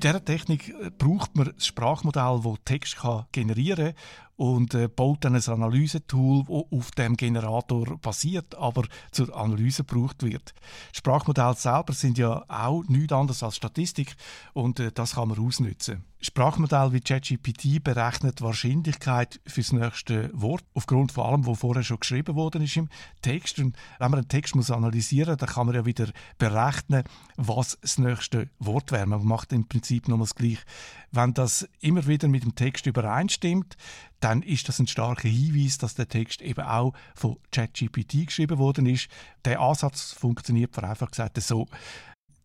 Bei 0.03 0.09
dieser 0.09 0.25
Technik 0.25 0.69
äh, 0.71 0.91
braucht 0.91 1.37
man 1.37 1.49
ein 1.49 1.61
Sprachmodell, 1.61 2.41
das 2.43 2.55
Text 2.65 2.97
generieren. 3.31 3.91
kann 3.91 3.97
und 4.43 4.75
äh, 4.75 4.89
baut 4.89 5.25
dann 5.25 5.37
ein 5.37 5.49
Analysetool, 5.49 6.43
das 6.49 6.65
auf 6.77 6.91
dem 6.91 7.17
Generator 7.17 7.97
basiert, 7.99 8.57
aber 8.57 8.83
zur 9.13 9.37
Analyse 9.37 9.85
gebraucht 9.85 10.25
wird. 10.25 10.53
Sprachmodelle 10.93 11.55
selber 11.55 11.93
sind 11.93 12.19
ja 12.19 12.45
auch 12.49 12.83
nichts 12.89 13.13
anderes 13.13 13.45
als 13.45 13.55
Statistik 13.55 14.17
und 14.53 14.81
äh, 14.81 14.91
das 14.91 15.15
kann 15.15 15.29
man 15.29 15.39
ausnutzen. 15.39 16.03
Sprachmodell 16.25 16.93
wie 16.93 17.01
ChatGPT 17.01 17.83
berechnet 17.83 18.39
die 18.39 18.45
Wahrscheinlichkeit 18.45 19.41
für 19.45 19.61
das 19.61 19.73
nächste 19.73 20.31
Wort 20.33 20.65
aufgrund 20.73 21.11
von 21.11 21.25
allem, 21.25 21.47
was 21.47 21.59
vorher 21.59 21.83
schon 21.83 21.99
geschrieben 21.99 22.37
worden 22.37 22.63
ist 22.63 22.77
im 22.77 22.89
Text. 23.23 23.59
Und 23.59 23.77
wenn 23.99 24.11
man 24.13 24.21
einen 24.21 24.29
Text 24.29 24.55
muss 24.55 24.71
analysieren 24.71 25.37
dann 25.37 25.49
kann 25.49 25.67
man 25.67 25.75
ja 25.75 25.85
wieder 25.85 26.09
berechnen, 26.39 27.03
was 27.37 27.77
das 27.81 27.99
nächste 27.99 28.49
Wort 28.61 28.93
wäre. 28.93 29.07
Man 29.07 29.25
macht 29.25 29.53
im 29.53 29.67
Prinzip 29.67 30.07
noch 30.07 30.21
das 30.21 30.37
Gleiche. 30.37 30.63
Wenn 31.11 31.35
das 31.35 31.69
immer 31.81 32.07
wieder 32.07 32.29
mit 32.29 32.45
dem 32.45 32.55
Text 32.55 32.87
übereinstimmt, 32.87 33.77
dann 34.23 34.43
ist 34.43 34.69
das 34.69 34.79
ein 34.79 34.87
starker 34.87 35.29
Hinweis, 35.29 35.79
dass 35.79 35.95
der 35.95 36.09
Text 36.09 36.43
eben 36.43 36.63
auch 36.63 36.95
von 37.15 37.39
ChatGPT 37.51 38.27
geschrieben 38.27 38.59
worden 38.59 38.87
ist. 38.87 39.09
Der 39.45 39.61
Ansatz 39.61 40.13
funktioniert 40.13 40.73
vereinfacht 40.75 41.13
gesagt 41.13 41.41
so. 41.43 41.67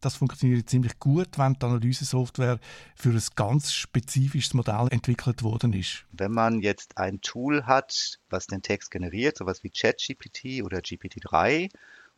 Das 0.01 0.15
funktioniert 0.15 0.69
ziemlich 0.69 0.99
gut, 0.99 1.37
wenn 1.37 1.53
die 1.53 1.65
Analysesoftware 1.65 2.59
für 2.95 3.09
ein 3.09 3.23
ganz 3.35 3.73
spezifisches 3.73 4.53
Modell 4.53 4.87
entwickelt 4.91 5.43
worden 5.43 5.73
ist. 5.73 6.05
Wenn 6.11 6.31
man 6.31 6.61
jetzt 6.61 6.97
ein 6.97 7.21
Tool 7.21 7.65
hat, 7.65 8.19
was 8.29 8.45
den 8.47 8.61
Text 8.61 8.91
generiert, 8.91 9.37
sowas 9.37 9.63
wie 9.63 9.71
ChatGPT 9.71 10.63
oder 10.63 10.79
GPT-3, 10.79 11.69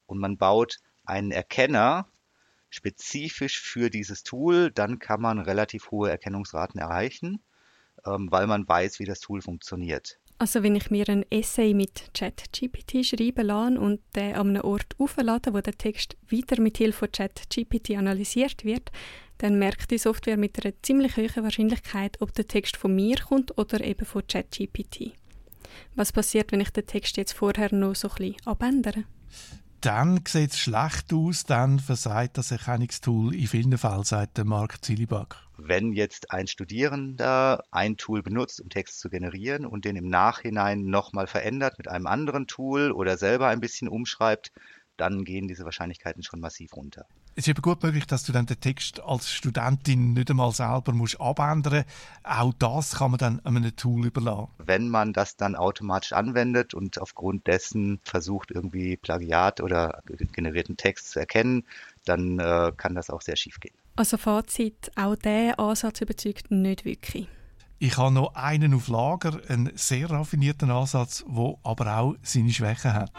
und 0.08 0.20
man 0.20 0.38
baut 0.38 0.80
einen 1.06 1.32
Erkenner 1.32 2.08
spezifisch 2.70 3.62
für 3.62 3.90
dieses 3.90 4.24
Tool, 4.24 4.72
dann 4.72 5.00
kann 5.00 5.22
man 5.22 5.40
relativ 5.40 5.92
hohe 5.92 6.10
Erkennungsraten 6.10 6.80
erreichen, 6.80 7.42
ähm, 8.06 8.32
weil 8.32 8.48
man 8.48 8.68
weiß, 8.68 9.00
wie 9.00 9.06
das 9.06 9.20
Tool 9.20 9.42
funktioniert. 9.42 10.20
Also 10.38 10.64
wenn 10.64 10.76
ich 10.76 10.90
mir 10.90 11.08
ein 11.10 11.26
Essay 11.30 11.74
mit 11.74 12.14
ChatGPT 12.14 13.06
schreiben 13.06 13.46
lasse 13.46 13.80
und 13.80 14.00
den 14.16 14.36
an 14.36 14.50
einem 14.50 14.64
Ort 14.64 14.96
auflade, 14.98 15.54
wo 15.54 15.60
der 15.60 15.78
Text 15.78 16.16
weiter 16.32 16.62
mit 16.62 16.78
Hilfe 16.78 17.00
von 17.00 17.12
ChatGPT 17.12 17.92
analysiert 17.98 18.64
wird, 18.64 18.90
dann 19.40 19.60
merkt 19.60 19.92
die 19.92 19.98
Software 19.98 20.38
mit 20.38 20.64
einer 20.64 20.74
ziemlich 20.82 21.18
hohen 21.18 21.44
Wahrscheinlichkeit, 21.44 22.22
ob 22.22 22.34
der 22.34 22.48
Text 22.48 22.78
von 22.78 22.96
mir 22.96 23.18
kommt 23.18 23.58
oder 23.58 23.82
eben 23.84 24.06
von 24.06 24.26
ChatGPT. 24.26 25.14
Was 25.96 26.14
passiert, 26.14 26.52
wenn 26.54 26.62
ich 26.62 26.70
den 26.70 26.86
Text 26.86 27.18
jetzt 27.18 27.34
vorher 27.34 27.74
noch 27.74 27.96
so 27.96 28.08
ein 28.10 28.16
bisschen 28.16 28.36
abändere? 28.46 29.04
dann 29.82 30.22
sieht 30.28 30.52
es 30.52 30.60
schlecht 30.60 31.14
aus, 31.14 31.46
dann 31.46 31.80
versagt 31.80 32.38
das 32.38 32.52
Erkennungstool 32.52 33.34
in 33.34 33.48
vielen 33.48 33.78
Fällen, 33.78 34.04
sagt 34.04 34.44
Mark 34.44 34.84
Zilibak. 34.84 35.38
Wenn 35.62 35.92
jetzt 35.92 36.32
ein 36.32 36.48
Studierender 36.48 37.64
ein 37.70 37.98
Tool 37.98 38.24
benutzt, 38.24 38.62
um 38.62 38.70
Text 38.70 39.00
zu 39.00 39.10
generieren 39.10 39.66
und 39.66 39.84
den 39.84 39.98
im 39.98 40.08
Nachhinein 40.08 40.86
nochmal 40.86 41.28
verändert 41.28 41.78
mit 41.78 41.90
einem 41.90 42.08
anderen 42.08 42.48
Tool 42.48 42.92
oder 42.92 43.18
selber 43.18 43.48
ein 43.48 43.60
bisschen 43.60 43.90
umschreibt, 43.90 44.52
dann 44.96 45.24
gehen 45.24 45.48
diese 45.48 45.66
Wahrscheinlichkeiten 45.66 46.24
schon 46.24 46.40
massiv 46.40 46.76
runter. 46.76 47.06
Es 47.36 47.46
ist 47.46 47.50
eben 47.50 47.62
gut 47.62 47.84
möglich, 47.84 48.06
dass 48.06 48.24
du 48.24 48.34
dann 48.34 48.46
den 48.46 48.60
Text 48.60 49.02
als 49.02 49.32
Studentin 49.32 50.14
nicht 50.14 50.30
einmal 50.30 50.52
selber 50.52 50.92
musst 50.92 51.22
abändern 51.22 51.86
Auch 52.24 52.54
das 52.60 52.96
kann 52.96 53.12
man 53.12 53.18
dann 53.18 53.46
einem 53.46 53.76
Tool 53.76 54.08
überlassen. 54.08 54.50
Wenn 54.58 54.90
man 54.90 55.14
das 55.14 55.38
dann 55.38 55.56
automatisch 55.56 56.12
anwendet 56.12 56.74
und 56.74 57.00
aufgrund 57.00 57.48
dessen 57.48 58.00
versucht, 58.04 58.52
irgendwie 58.52 58.98
Plagiat 58.98 59.62
oder 59.62 60.02
generierten 60.34 60.76
Text 60.76 61.12
zu 61.12 61.20
erkennen, 61.20 61.64
dann 62.06 62.40
äh, 62.40 62.74
kann 62.76 62.96
das 62.96 63.10
auch 63.10 63.22
sehr 63.22 63.38
schief 63.38 63.60
gehen. 63.60 63.76
Also 64.00 64.16
Fazit, 64.16 64.94
auch 64.96 65.18
der 65.18 65.60
Ansatz 65.60 66.00
überzeugt 66.00 66.52
nicht 66.52 66.86
wirklich. 66.86 67.28
Ich 67.80 67.98
habe 67.98 68.14
noch 68.14 68.34
einen 68.34 68.74
auf 68.74 68.88
Lager, 68.88 69.42
einen 69.50 69.72
sehr 69.76 70.10
raffinierten 70.10 70.72
Ansatz, 70.72 71.26
der 71.28 71.56
aber 71.64 71.98
auch 71.98 72.16
seine 72.22 72.50
Schwächen 72.50 72.94
hat. 72.94 73.12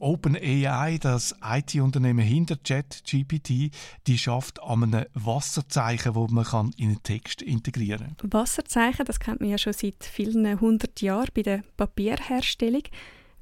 OpenAI, 0.00 0.98
das 1.00 1.36
IT-Unternehmen 1.44 2.26
hinter 2.26 2.56
ChatGPT, 2.56 3.70
die 4.08 4.18
schafft 4.18 4.60
an 4.60 4.82
einem 4.82 5.06
Wasserzeichen, 5.14 6.16
wo 6.16 6.26
man 6.26 6.44
kann 6.44 6.72
in 6.76 6.88
einen 6.88 7.02
Text 7.04 7.40
integrieren 7.40 8.16
kann. 8.16 8.32
Wasserzeichen, 8.32 9.04
das 9.04 9.20
kennt 9.20 9.40
man 9.40 9.50
ja 9.50 9.58
schon 9.58 9.74
seit 9.74 10.02
vielen 10.02 10.60
hundert 10.60 11.00
Jahren 11.00 11.28
bei 11.32 11.42
der 11.42 11.62
Papierherstellung. 11.76 12.82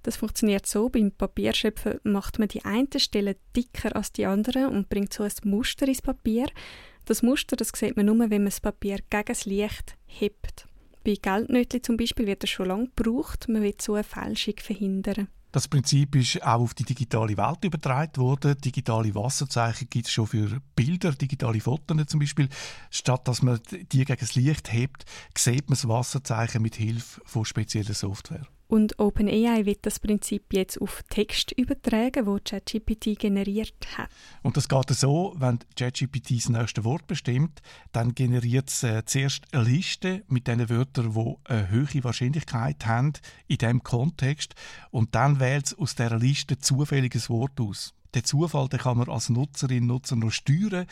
Das 0.05 0.17
funktioniert 0.17 0.67
so, 0.67 0.91
beim 0.91 1.13
Papierschöpfen 1.13 1.99
macht 2.05 2.39
man 2.39 2.49
die 2.49 2.63
eine 2.65 2.87
Stelle 2.99 3.37
dicker 3.57 3.97
als 3.97 4.13
die 4.13 4.27
andere 4.27 4.69
und 4.69 4.91
bringt 4.91 5.15
so 5.15 5.23
ein 5.23 5.33
Muster 5.45 5.89
ins 5.89 6.03
Papier. 6.03 6.47
Das 7.07 7.23
Muster 7.23 7.57
das 7.57 7.73
sieht 7.75 7.97
man 7.97 8.07
nur, 8.07 8.19
wenn 8.19 8.43
man 8.43 8.45
das 8.45 8.61
Papier 8.61 8.99
gegen 9.09 9.25
das 9.27 9.47
Licht 9.47 9.97
hebt. 10.05 10.67
Bei 11.05 11.15
Geldnötchen 11.21 11.83
zum 11.83 11.97
Beispiel 11.97 12.27
wird 12.27 12.43
das 12.43 12.51
schon 12.51 12.69
lange 12.69 12.91
gebraucht. 12.95 13.49
Man 13.49 13.63
will 13.63 13.75
so 13.81 13.95
eine 13.95 14.05
Fälschung 14.05 14.55
verhindern. 14.59 15.29
Das 15.53 15.69
Prinzip 15.69 16.17
ist 16.17 16.43
auch 16.43 16.61
auf 16.61 16.75
die 16.75 16.85
digitale 16.85 17.37
Welt 17.39 17.65
übertragen 17.65 18.17
worden. 18.19 18.61
Digitale 18.61 19.15
Wasserzeichen 19.15 19.89
gibt 19.89 20.07
es 20.07 20.13
schon 20.13 20.27
für 20.27 20.61
Bilder, 20.77 21.13
digitale 21.13 21.61
Fotos 21.61 22.07
zum 22.09 22.21
Beispiel. 22.21 22.51
Statt 22.91 23.27
dass 23.27 23.41
man 23.41 23.59
die 23.71 24.05
gegen 24.05 24.17
das 24.19 24.35
Licht 24.35 24.71
hebt, 24.71 25.07
sieht 25.35 25.71
man 25.71 25.77
das 25.77 25.89
Wasserzeichen 25.89 26.61
mit 26.61 26.75
Hilfe 26.75 27.23
von 27.25 27.47
spezieller 27.47 27.95
Software. 27.95 28.47
Und 28.67 28.99
OpenAI 28.99 29.67
wird 29.67 29.81
das 29.83 30.01
Prinzip 30.01 30.53
jetzt 30.53 30.81
auf 30.81 31.03
Text 31.11 31.53
übertragen, 31.53 32.27
wo 32.27 32.39
ChatGPT 32.43 33.19
generiert 33.19 33.75
hat. 33.97 34.09
Und 34.43 34.57
das 34.57 34.69
geht 34.69 34.89
so, 34.91 35.35
wenn 35.37 35.59
ChatGPT 35.77 36.39
das 36.39 36.49
nächste 36.49 36.85
Wort 36.85 37.07
bestimmt, 37.07 37.61
dann 37.93 38.15
generiert 38.15 38.71
es 38.71 38.83
äh, 38.83 39.05
zuerst 39.05 39.45
eine 39.53 39.65
Liste 39.65 40.25
mit 40.29 40.49
den 40.49 40.69
Wörtern, 40.69 41.13
die 41.15 41.35
eine 41.45 41.71
hohe 41.71 42.05
Wahrscheinlichkeit 42.05 42.87
haben 42.87 43.13
in 43.47 43.59
diesem 43.59 43.83
Kontext. 43.83 44.55
Und 44.91 45.15
dann 45.15 45.41
wählt 45.41 45.67
es 45.67 45.79
aus 45.79 45.95
dieser 45.95 46.19
Liste 46.19 46.59
zufälliges 46.59 47.29
Wort 47.29 47.61
aus. 47.61 47.95
Den 48.15 48.25
Zufall 48.25 48.69
den 48.69 48.79
kann 48.79 48.97
man 48.97 49.09
als 49.09 49.29
Nutzerin 49.29 49.87
Nutzer 49.87 50.15
noch 50.15 50.31
steuern, 50.31 50.87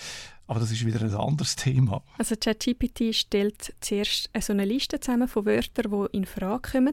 aber 0.48 0.58
das 0.58 0.72
ist 0.72 0.84
wieder 0.84 1.02
ein 1.02 1.14
anderes 1.14 1.54
Thema. 1.54 2.02
Also 2.18 2.34
ChatGPT 2.34 3.14
stellt 3.14 3.74
zuerst 3.80 4.28
so 4.40 4.52
eine 4.52 4.64
Liste 4.64 4.98
zusammen 4.98 5.28
von 5.28 5.46
Wörtern, 5.46 5.90
die 5.92 6.16
in 6.16 6.26
Frage 6.26 6.72
kommen 6.72 6.92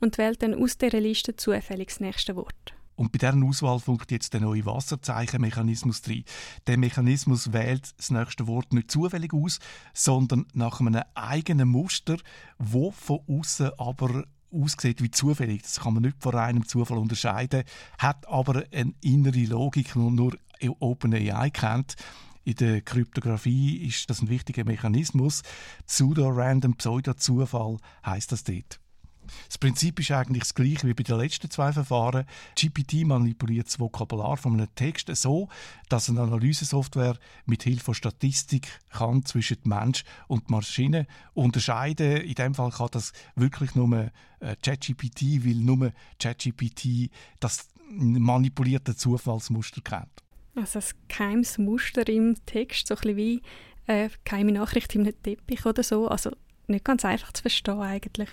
und 0.00 0.18
wählt 0.18 0.42
dann 0.42 0.54
aus 0.54 0.78
dieser 0.78 1.00
Liste 1.00 1.36
zufällig 1.36 1.88
das 1.88 2.00
nächste 2.00 2.36
Wort. 2.36 2.74
Und 2.98 3.12
bei 3.12 3.18
dieser 3.18 3.40
Auswahl 3.46 3.78
funkt 3.78 4.10
jetzt 4.10 4.34
der 4.34 4.40
neue 4.40 4.66
Wasserzeichenmechanismus 4.66 6.02
drin. 6.02 6.24
Der 6.66 6.78
Mechanismus 6.78 7.52
wählt 7.52 7.96
das 7.96 8.10
nächste 8.10 8.48
Wort 8.48 8.72
nicht 8.72 8.90
zufällig 8.90 9.32
aus, 9.32 9.60
sondern 9.94 10.46
nach 10.52 10.80
einem 10.80 11.00
eigenen 11.14 11.68
Muster, 11.68 12.16
wo 12.58 12.90
von 12.90 13.20
außen 13.28 13.70
aber 13.78 14.24
aussieht 14.50 15.00
wie 15.00 15.12
zufällig. 15.12 15.62
Das 15.62 15.78
kann 15.80 15.94
man 15.94 16.02
nicht 16.02 16.20
von 16.20 16.34
einem 16.34 16.66
Zufall 16.66 16.98
unterscheiden, 16.98 17.62
hat 17.98 18.26
aber 18.28 18.64
eine 18.72 18.94
innere 19.00 19.44
Logik, 19.44 19.92
die 19.92 19.98
nur 19.98 20.36
OpenAI 20.80 21.50
kennt. 21.50 21.94
In 22.42 22.54
der 22.54 22.80
Kryptographie 22.80 23.76
ist 23.86 24.10
das 24.10 24.22
ein 24.22 24.28
wichtiger 24.28 24.64
Mechanismus. 24.64 25.42
Pseudo-Random, 25.86 26.74
Pseudo-Zufall 26.74 27.76
heißt 28.04 28.32
das 28.32 28.42
dort. 28.42 28.80
Das 29.46 29.58
Prinzip 29.58 30.00
ist 30.00 30.10
eigentlich 30.10 30.42
das 30.42 30.54
gleiche 30.54 30.86
wie 30.86 30.94
bei 30.94 31.02
den 31.02 31.18
letzten 31.18 31.50
zwei 31.50 31.72
Verfahren. 31.72 32.24
GPT 32.54 33.04
manipuliert 33.06 33.66
das 33.66 33.80
Vokabular 33.80 34.36
von 34.36 34.54
einem 34.54 34.74
Text 34.74 35.14
so, 35.14 35.48
dass 35.88 36.08
eine 36.08 36.22
Analysesoftware 36.22 37.18
mit 37.46 37.62
Hilfe 37.62 37.84
von 37.84 37.94
Statistik 37.94 38.68
kann 38.90 39.24
zwischen 39.24 39.58
Mensch 39.64 40.04
und 40.26 40.50
Maschine 40.50 41.06
unterscheiden. 41.34 42.18
In 42.18 42.34
dem 42.34 42.54
Fall 42.54 42.70
kann 42.70 42.88
das 42.92 43.12
wirklich 43.34 43.74
nur 43.74 44.10
äh, 44.40 44.56
ChatGPT, 44.62 45.44
weil 45.44 45.54
nur 45.54 45.92
ChatGPT 46.18 47.10
das 47.40 47.68
manipulierte 47.90 48.94
Zufallsmuster 48.94 49.80
kennt. 49.80 50.22
Also 50.54 50.80
ein 50.80 50.84
geheimes 51.08 51.58
Muster 51.58 52.06
im 52.08 52.36
Text, 52.46 52.88
so 52.88 52.94
ein 52.94 53.00
bisschen 53.00 53.16
wie 53.16 53.42
eine 53.86 54.04
äh, 54.04 54.10
geheime 54.24 54.52
Nachricht 54.52 54.94
in 54.94 55.02
einem 55.02 55.22
Teppich 55.22 55.64
oder 55.64 55.82
so. 55.82 56.08
Also 56.08 56.30
nicht 56.66 56.84
ganz 56.84 57.04
einfach 57.04 57.32
zu 57.32 57.42
verstehen 57.42 57.80
eigentlich. 57.80 58.28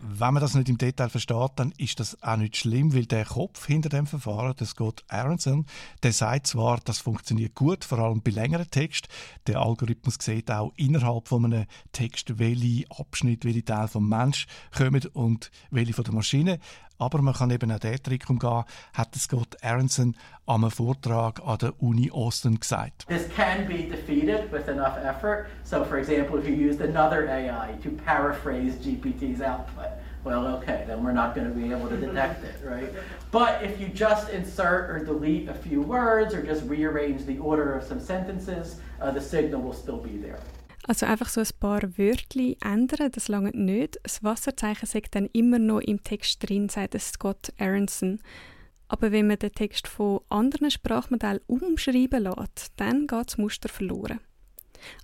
Wenn 0.00 0.34
man 0.34 0.40
das 0.40 0.54
nicht 0.54 0.68
im 0.68 0.78
Detail 0.78 1.08
versteht, 1.08 1.50
dann 1.56 1.72
ist 1.76 1.98
das 1.98 2.22
auch 2.22 2.36
nicht 2.36 2.56
schlimm, 2.56 2.94
weil 2.94 3.06
der 3.06 3.24
Kopf 3.24 3.66
hinter 3.66 3.88
dem 3.88 4.06
Verfahren, 4.06 4.54
das 4.56 4.70
Scott 4.70 5.02
Aronson, 5.08 5.66
der 6.04 6.12
sagt 6.12 6.46
zwar, 6.46 6.78
das 6.84 7.00
funktioniert 7.00 7.56
gut, 7.56 7.84
vor 7.84 7.98
allem 7.98 8.22
bei 8.22 8.30
längeren 8.30 8.70
Texten. 8.70 9.08
Der 9.48 9.58
Algorithmus 9.58 10.16
sieht 10.20 10.52
auch 10.52 10.72
innerhalb 10.76 11.26
von 11.26 11.46
einem 11.46 11.66
Text, 11.90 12.38
welche 12.38 12.84
Abschnitt, 12.90 13.44
welche 13.44 13.64
Teil 13.64 13.88
vom 13.88 14.08
Mensch 14.08 14.46
kommen 14.76 15.04
und 15.14 15.50
welche 15.70 15.94
von 15.94 16.04
der 16.04 16.14
Maschine. 16.14 16.60
Aber 16.98 17.22
man 17.22 17.34
kann 17.34 17.50
eben 17.50 17.70
auch 17.70 17.78
Trick 17.78 18.28
umgehen, 18.28 18.64
hat 18.92 19.14
Scott 19.14 19.56
Aronson 19.62 20.16
einem 20.46 20.70
Vortrag 20.70 21.40
an 21.44 21.58
der 21.58 21.72
Uni 21.80 22.10
Austin 22.10 22.58
gesagt. 22.58 23.06
This 23.06 23.28
can 23.34 23.66
be 23.66 23.88
defeated 23.88 24.50
with 24.50 24.68
enough 24.68 24.96
effort. 25.04 25.46
So 25.64 25.84
for 25.84 25.98
example, 25.98 26.38
if 26.38 26.46
you 26.46 26.54
used 26.54 26.80
another 26.80 27.28
AI 27.28 27.74
to 27.82 27.90
paraphrase 27.90 28.74
GPT's 28.76 29.40
output, 29.40 29.90
well, 30.24 30.46
okay, 30.56 30.84
then 30.86 31.04
we're 31.04 31.12
not 31.12 31.34
going 31.34 31.48
to 31.48 31.54
be 31.54 31.72
able 31.72 31.88
to 31.88 31.96
detect 31.96 32.44
it, 32.44 32.56
right? 32.64 32.92
But 33.30 33.62
if 33.62 33.80
you 33.80 33.88
just 33.88 34.30
insert 34.30 34.90
or 34.90 35.04
delete 35.04 35.48
a 35.48 35.54
few 35.54 35.80
words 35.80 36.34
or 36.34 36.42
just 36.42 36.64
rearrange 36.64 37.24
the 37.24 37.38
order 37.38 37.74
of 37.74 37.84
some 37.84 38.00
sentences, 38.00 38.80
uh, 39.00 39.10
the 39.10 39.20
signal 39.20 39.62
will 39.62 39.72
still 39.72 39.98
be 39.98 40.16
there. 40.16 40.40
Also 40.88 41.04
einfach 41.04 41.28
so 41.28 41.42
ein 41.42 41.48
paar 41.60 41.82
Wörter 41.98 42.54
ändern, 42.64 43.12
das 43.12 43.28
lange 43.28 43.50
nicht. 43.50 44.00
Das 44.02 44.24
Wasserzeichen 44.24 44.86
sagt 44.86 45.14
dann 45.14 45.26
immer 45.34 45.58
noch 45.58 45.80
im 45.80 46.02
Text 46.02 46.48
drin, 46.48 46.70
sagt 46.70 46.98
Scott 46.98 47.52
Aronson. 47.58 48.20
Aber 48.88 49.12
wenn 49.12 49.26
man 49.26 49.38
den 49.38 49.52
Text 49.52 49.86
von 49.86 50.20
anderen 50.30 50.70
Sprachmodellen 50.70 51.42
umschreiben 51.46 52.22
lässt, 52.22 52.72
dann 52.76 53.06
geht 53.06 53.26
das 53.26 53.36
Muster 53.36 53.68
verloren. 53.68 54.20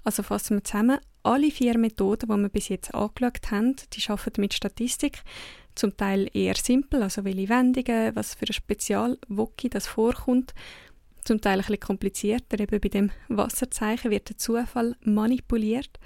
Also 0.04 0.22
fassen 0.22 0.56
wir 0.56 0.64
zusammen, 0.64 1.00
alle 1.22 1.50
vier 1.50 1.76
Methoden, 1.76 2.30
die 2.30 2.42
wir 2.42 2.48
bis 2.48 2.68
jetzt 2.70 2.94
angeschaut 2.94 3.50
haben, 3.50 3.76
die 3.92 4.08
arbeiten 4.08 4.40
mit 4.40 4.54
Statistik. 4.54 5.22
Zum 5.74 5.98
Teil 5.98 6.30
eher 6.32 6.54
simpel, 6.54 7.02
also 7.02 7.24
welche 7.24 7.50
Wendungen, 7.50 8.16
was 8.16 8.34
für 8.34 8.46
ein 8.46 8.54
Spezialvoki 8.54 9.68
das 9.68 9.86
vorkommt 9.86 10.54
zum 11.24 11.40
Teil 11.40 11.54
ein 11.54 11.58
bisschen 11.58 11.80
komplizierter. 11.80 12.60
Eben 12.60 12.80
bei 12.80 12.88
dem 12.88 13.10
Wasserzeichen 13.28 14.10
wird 14.10 14.28
der 14.28 14.38
Zufall 14.38 14.96
manipuliert. 15.02 15.98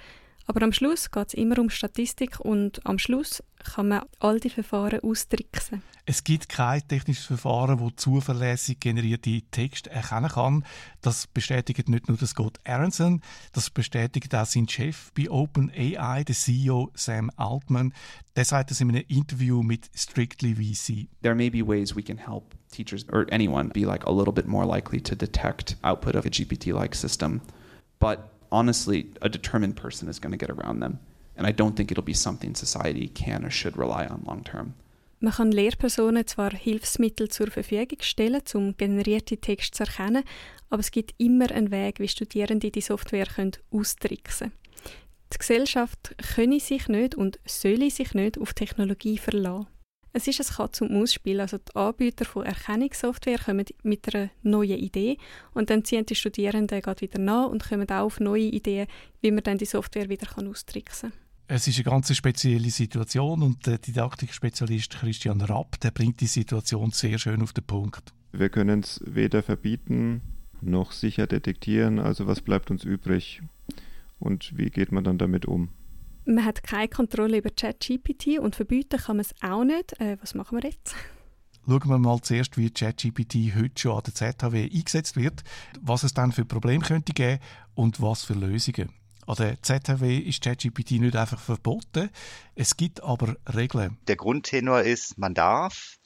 Aber 0.49 0.63
am 0.63 0.73
Schluss 0.73 1.11
geht 1.11 1.27
es 1.27 1.33
immer 1.35 1.59
um 1.59 1.69
Statistik 1.69 2.39
und 2.39 2.83
am 2.83 2.97
Schluss 2.97 3.43
kann 3.59 3.89
man 3.89 4.01
all 4.17 4.39
die 4.39 4.49
Verfahren 4.49 4.99
austricksen. 5.01 5.83
Es 6.07 6.23
gibt 6.23 6.49
kein 6.49 6.81
technisches 6.87 7.27
Verfahren, 7.27 7.77
das 7.77 8.03
zuverlässig 8.03 8.79
generierte 8.79 9.43
Texte 9.51 9.91
erkennen 9.91 10.29
kann. 10.29 10.65
Das 11.03 11.27
bestätigt 11.27 11.87
nicht 11.87 12.07
nur 12.07 12.17
das 12.17 12.31
Scott 12.31 12.59
Aronson, 12.63 13.21
das 13.51 13.69
bestätigt 13.69 14.33
auch 14.33 14.47
sein 14.47 14.67
Chef 14.67 15.11
bei 15.13 15.29
OpenAI, 15.29 16.23
der 16.23 16.35
CEO 16.35 16.89
Sam 16.95 17.29
Altman. 17.35 17.93
Der 18.35 18.43
sagt 18.43 18.71
das 18.71 18.81
in 18.81 18.89
einem 18.89 19.03
Interview 19.07 19.61
mit 19.61 19.91
Strictly 19.95 20.55
VC. 20.55 21.09
There 21.21 21.35
may 21.35 21.51
be 21.51 21.61
ways 21.61 21.95
we 21.95 22.01
can 22.01 22.17
help 22.17 22.55
teachers 22.71 23.07
or 23.09 23.27
anyone 23.31 23.69
be 23.69 23.81
like 23.81 24.07
a 24.07 24.11
little 24.11 24.33
bit 24.33 24.47
more 24.47 24.65
likely 24.65 24.99
to 24.99 25.13
detect 25.13 25.77
output 25.83 26.15
of 26.15 26.25
a 26.25 26.29
GPT-like 26.29 26.95
system, 26.95 27.39
but 27.99 28.38
honestly, 28.51 29.11
a 29.21 29.29
determined 29.29 29.75
person 29.75 30.09
is 30.09 30.19
going 30.19 30.31
to 30.31 30.37
get 30.37 30.49
around 30.49 30.81
them. 30.81 30.99
And 31.35 31.47
I 31.47 31.51
don't 31.51 31.75
think 31.75 31.91
it'll 31.91 32.03
be 32.03 32.13
something 32.13 32.55
society 32.55 33.07
can 33.07 33.45
or 33.45 33.49
should 33.49 33.77
rely 33.77 34.05
on 34.05 34.23
long 34.25 34.43
term. 34.43 34.73
Man 35.21 35.33
kann 35.33 35.51
Lehrpersonen 35.51 36.25
zwar 36.27 36.51
Hilfsmittel 36.51 37.27
zur 37.27 37.51
Verfügung 37.51 37.97
stellen, 38.01 38.41
um 38.53 38.77
generierte 38.77 39.37
Texte 39.37 39.77
zu 39.77 39.83
erkennen, 39.83 40.23
aber 40.69 40.79
es 40.79 40.91
gibt 40.91 41.13
immer 41.17 41.51
einen 41.51 41.71
Weg, 41.71 41.99
wie 41.99 42.07
Studierende 42.07 42.71
die 42.71 42.79
Software 42.79 43.25
können 43.25 43.51
austricksen 43.71 44.51
können. 44.51 44.59
Die 45.33 45.37
Gesellschaft 45.37 46.15
könne 46.35 46.59
sich 46.59 46.87
nicht 46.87 47.15
und 47.15 47.39
solle 47.45 47.91
sich 47.91 48.13
nicht 48.13 48.39
auf 48.39 48.53
Technologie 48.53 49.17
verlassen. 49.17 49.67
Es 50.19 50.27
ist 50.27 50.41
ein 50.41 50.53
Katz- 50.57 50.81
und 50.81 50.91
Maus-Spiel. 50.91 51.39
Also 51.39 51.59
die 51.59 51.75
Anbieter 51.75 52.25
von 52.25 52.45
Erkennungssoftware 52.45 53.37
kommen 53.37 53.65
mit 53.83 54.13
einer 54.13 54.29
neuen 54.43 54.77
Idee 54.77 55.17
und 55.53 55.69
dann 55.69 55.85
ziehen 55.85 56.05
die 56.05 56.15
Studierenden 56.15 56.81
wieder 56.99 57.19
nach 57.19 57.47
und 57.47 57.63
kommen 57.63 57.89
auch 57.89 58.03
auf 58.03 58.19
neue 58.19 58.43
Ideen, 58.43 58.87
wie 59.21 59.31
man 59.31 59.43
dann 59.43 59.57
die 59.57 59.65
Software 59.65 60.09
wieder 60.09 60.27
austricksen 60.37 61.11
kann. 61.11 61.19
Es 61.47 61.67
ist 61.67 61.77
eine 61.77 61.85
ganz 61.85 62.13
spezielle 62.13 62.69
Situation 62.69 63.43
und 63.43 63.65
der 63.65 63.77
Didaktikspezialist 63.77 64.99
Christian 64.99 65.39
Rapp, 65.39 65.79
der 65.79 65.91
bringt 65.91 66.19
die 66.19 66.27
Situation 66.27 66.91
sehr 66.91 67.17
schön 67.17 67.41
auf 67.41 67.53
den 67.53 67.63
Punkt. 67.63 68.13
Wir 68.33 68.49
können 68.49 68.81
es 68.81 68.99
weder 69.05 69.41
verbieten 69.41 70.21
noch 70.59 70.91
sicher 70.91 71.27
detektieren, 71.27 71.97
also 71.97 72.27
was 72.27 72.41
bleibt 72.41 72.71
uns 72.71 72.83
übrig 72.83 73.41
und 74.19 74.57
wie 74.57 74.69
geht 74.69 74.91
man 74.91 75.05
dann 75.05 75.17
damit 75.17 75.45
um? 75.45 75.69
Man 76.29 76.45
hat 76.45 76.61
keine 76.61 76.87
Kontrolle 76.87 77.39
über 77.39 77.49
ChatGPT 77.49 78.37
und 78.37 78.55
verbieten 78.55 78.99
kann 78.99 79.17
man 79.17 79.25
es 79.25 79.33
auch 79.41 79.63
nicht. 79.63 79.99
Äh, 79.99 80.17
was 80.21 80.35
machen 80.35 80.61
wir 80.61 80.69
jetzt? 80.69 80.93
Schauen 81.67 81.89
wir 81.89 81.97
mal 81.97 82.21
zuerst, 82.21 82.55
wie 82.55 82.69
ChatGPT 82.69 83.55
heute 83.55 83.81
schon 83.81 83.97
an 83.97 84.03
der 84.05 84.13
ZHW 84.13 84.69
eingesetzt 84.71 85.15
wird, 85.15 85.43
was 85.81 86.03
es 86.03 86.13
dann 86.13 86.31
für 86.31 86.45
Probleme 86.45 86.85
könnte 86.85 87.13
geben 87.13 87.39
und 87.73 87.99
was 87.99 88.25
für 88.25 88.35
Lösungen. 88.35 88.93
An 89.25 89.37
der 89.37 89.59
ZHW 89.63 90.19
ist 90.19 90.43
ChatGPT 90.43 90.91
nicht 90.99 91.15
einfach 91.15 91.39
verboten, 91.39 92.11
es 92.53 92.77
gibt 92.77 93.01
aber 93.01 93.35
Regeln. 93.51 93.97
Der 94.07 94.15
Grundtenor 94.15 94.81
ist, 94.81 95.17
man 95.17 95.33
darf 95.33 95.97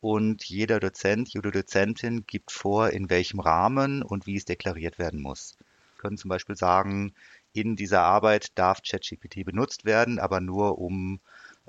und 0.00 0.42
jeder 0.44 0.80
Dozent, 0.80 1.32
jede 1.32 1.52
Dozentin 1.52 2.24
gibt 2.26 2.50
vor, 2.50 2.90
in 2.90 3.10
welchem 3.10 3.38
Rahmen 3.38 4.02
und 4.02 4.26
wie 4.26 4.36
es 4.36 4.44
deklariert 4.44 4.98
werden 4.98 5.22
muss. 5.22 5.54
Wir 5.94 6.02
können 6.02 6.18
zum 6.18 6.30
Beispiel 6.30 6.56
sagen, 6.56 7.12
in 7.52 7.76
dieser 7.76 8.02
Arbeit 8.02 8.58
darf 8.58 8.82
ChatGPT 8.82 9.44
benutzt 9.44 9.84
werden, 9.84 10.18
aber 10.18 10.40
nur 10.40 10.78
um 10.78 11.20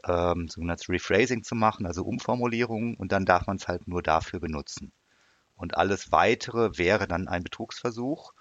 ähm, 0.05 0.48
sogenanntes 0.48 0.89
Rephrasing 0.89 1.43
zu 1.43 1.55
machen, 1.55 1.86
also 1.86 2.03
Umformulierungen, 2.03 2.95
und 2.95 3.12
dann 3.12 3.25
darf 3.25 3.48
man 3.48 3.57
es 3.57 3.67
halt 3.67 3.88
nur 3.88 4.01
dafür 4.01 4.39
benutzen. 4.39 4.91
Und 5.55 5.77
alles 5.77 6.12
Weitere 6.12 6.77
wäre 6.77 7.07
dann 7.07 7.27
ein 7.27 7.43
Betrugsversuch. 7.43 8.33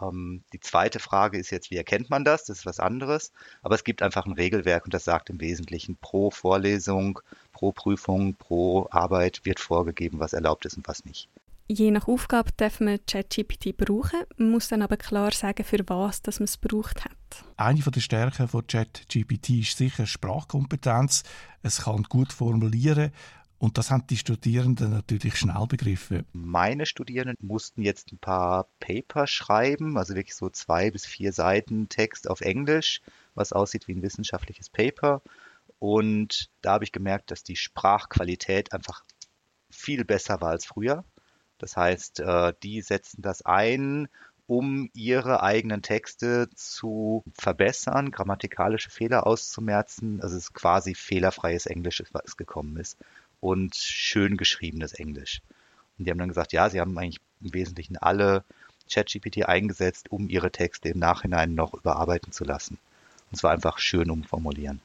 Ähm, 0.00 0.42
die 0.52 0.60
zweite 0.60 0.98
Frage 0.98 1.38
ist 1.38 1.50
jetzt, 1.50 1.70
wie 1.70 1.76
erkennt 1.76 2.10
man 2.10 2.24
das? 2.24 2.44
Das 2.44 2.58
ist 2.58 2.66
was 2.66 2.80
anderes. 2.80 3.32
Aber 3.62 3.74
es 3.74 3.84
gibt 3.84 4.02
einfach 4.02 4.26
ein 4.26 4.32
Regelwerk 4.32 4.84
und 4.84 4.94
das 4.94 5.04
sagt 5.04 5.30
im 5.30 5.40
Wesentlichen 5.40 5.96
pro 5.96 6.30
Vorlesung, 6.30 7.20
pro 7.52 7.72
Prüfung, 7.72 8.34
pro 8.34 8.88
Arbeit 8.90 9.44
wird 9.44 9.60
vorgegeben, 9.60 10.20
was 10.20 10.32
erlaubt 10.32 10.64
ist 10.64 10.76
und 10.76 10.88
was 10.88 11.04
nicht. 11.04 11.28
Je 11.66 11.90
nach 11.90 12.08
Aufgabe 12.08 12.50
darf 12.58 12.80
man 12.80 12.98
ChatGPT 13.06 13.74
brauchen, 13.74 14.20
man 14.36 14.50
muss 14.50 14.68
dann 14.68 14.82
aber 14.82 14.98
klar 14.98 15.32
sagen, 15.32 15.64
für 15.64 15.82
was 15.86 16.20
dass 16.20 16.38
man 16.38 16.44
es 16.44 16.60
gebraucht 16.60 17.06
hat. 17.06 17.44
Eine 17.56 17.80
der 17.80 18.00
Stärken 18.00 18.48
von 18.48 18.66
ChatGPT 18.66 19.50
ist 19.60 19.78
sicher 19.78 20.06
Sprachkompetenz. 20.06 21.22
Es 21.62 21.84
kann 21.84 22.02
gut 22.02 22.34
formulieren 22.34 23.12
und 23.56 23.78
das 23.78 23.90
haben 23.90 24.06
die 24.08 24.18
Studierenden 24.18 24.90
natürlich 24.90 25.38
schnell 25.38 25.66
begriffen. 25.66 26.26
Meine 26.34 26.84
Studierenden 26.84 27.48
mussten 27.48 27.80
jetzt 27.80 28.12
ein 28.12 28.18
paar 28.18 28.68
Paper 28.78 29.26
schreiben, 29.26 29.96
also 29.96 30.14
wirklich 30.14 30.36
so 30.36 30.50
zwei 30.50 30.90
bis 30.90 31.06
vier 31.06 31.32
Seiten 31.32 31.88
Text 31.88 32.28
auf 32.28 32.42
Englisch, 32.42 33.00
was 33.34 33.54
aussieht 33.54 33.88
wie 33.88 33.94
ein 33.94 34.02
wissenschaftliches 34.02 34.68
Paper. 34.68 35.22
Und 35.78 36.50
da 36.60 36.74
habe 36.74 36.84
ich 36.84 36.92
gemerkt, 36.92 37.30
dass 37.30 37.42
die 37.42 37.56
Sprachqualität 37.56 38.74
einfach 38.74 39.02
viel 39.70 40.04
besser 40.04 40.42
war 40.42 40.50
als 40.50 40.66
früher. 40.66 41.04
Das 41.64 41.78
heißt, 41.78 42.20
äh, 42.20 42.52
die 42.62 42.82
setzen 42.82 43.22
das 43.22 43.40
ein, 43.46 44.08
um 44.46 44.90
ihre 44.92 45.42
eigenen 45.42 45.80
Texte 45.80 46.50
zu 46.54 47.24
verbessern, 47.32 48.10
grammatikalische 48.10 48.90
Fehler 48.90 49.26
auszumerzen. 49.26 50.20
Also 50.20 50.36
es 50.36 50.42
ist 50.42 50.52
quasi 50.52 50.94
fehlerfreies 50.94 51.64
Englisch, 51.64 52.02
was 52.12 52.36
gekommen 52.36 52.76
ist 52.76 52.98
und 53.40 53.74
schön 53.76 54.36
geschriebenes 54.36 54.92
Englisch. 54.92 55.40
Und 55.96 56.04
die 56.04 56.10
haben 56.10 56.18
dann 56.18 56.28
gesagt, 56.28 56.52
ja, 56.52 56.68
sie 56.68 56.82
haben 56.82 56.98
eigentlich 56.98 57.22
im 57.40 57.54
Wesentlichen 57.54 57.96
alle 57.96 58.44
ChatGPT 58.92 59.46
eingesetzt, 59.46 60.12
um 60.12 60.28
ihre 60.28 60.52
Texte 60.52 60.90
im 60.90 60.98
Nachhinein 60.98 61.54
noch 61.54 61.72
überarbeiten 61.72 62.30
zu 62.30 62.44
lassen. 62.44 62.76
Und 63.30 63.38
zwar 63.38 63.52
einfach 63.52 63.78
schön 63.78 64.10
umformulieren. 64.10 64.82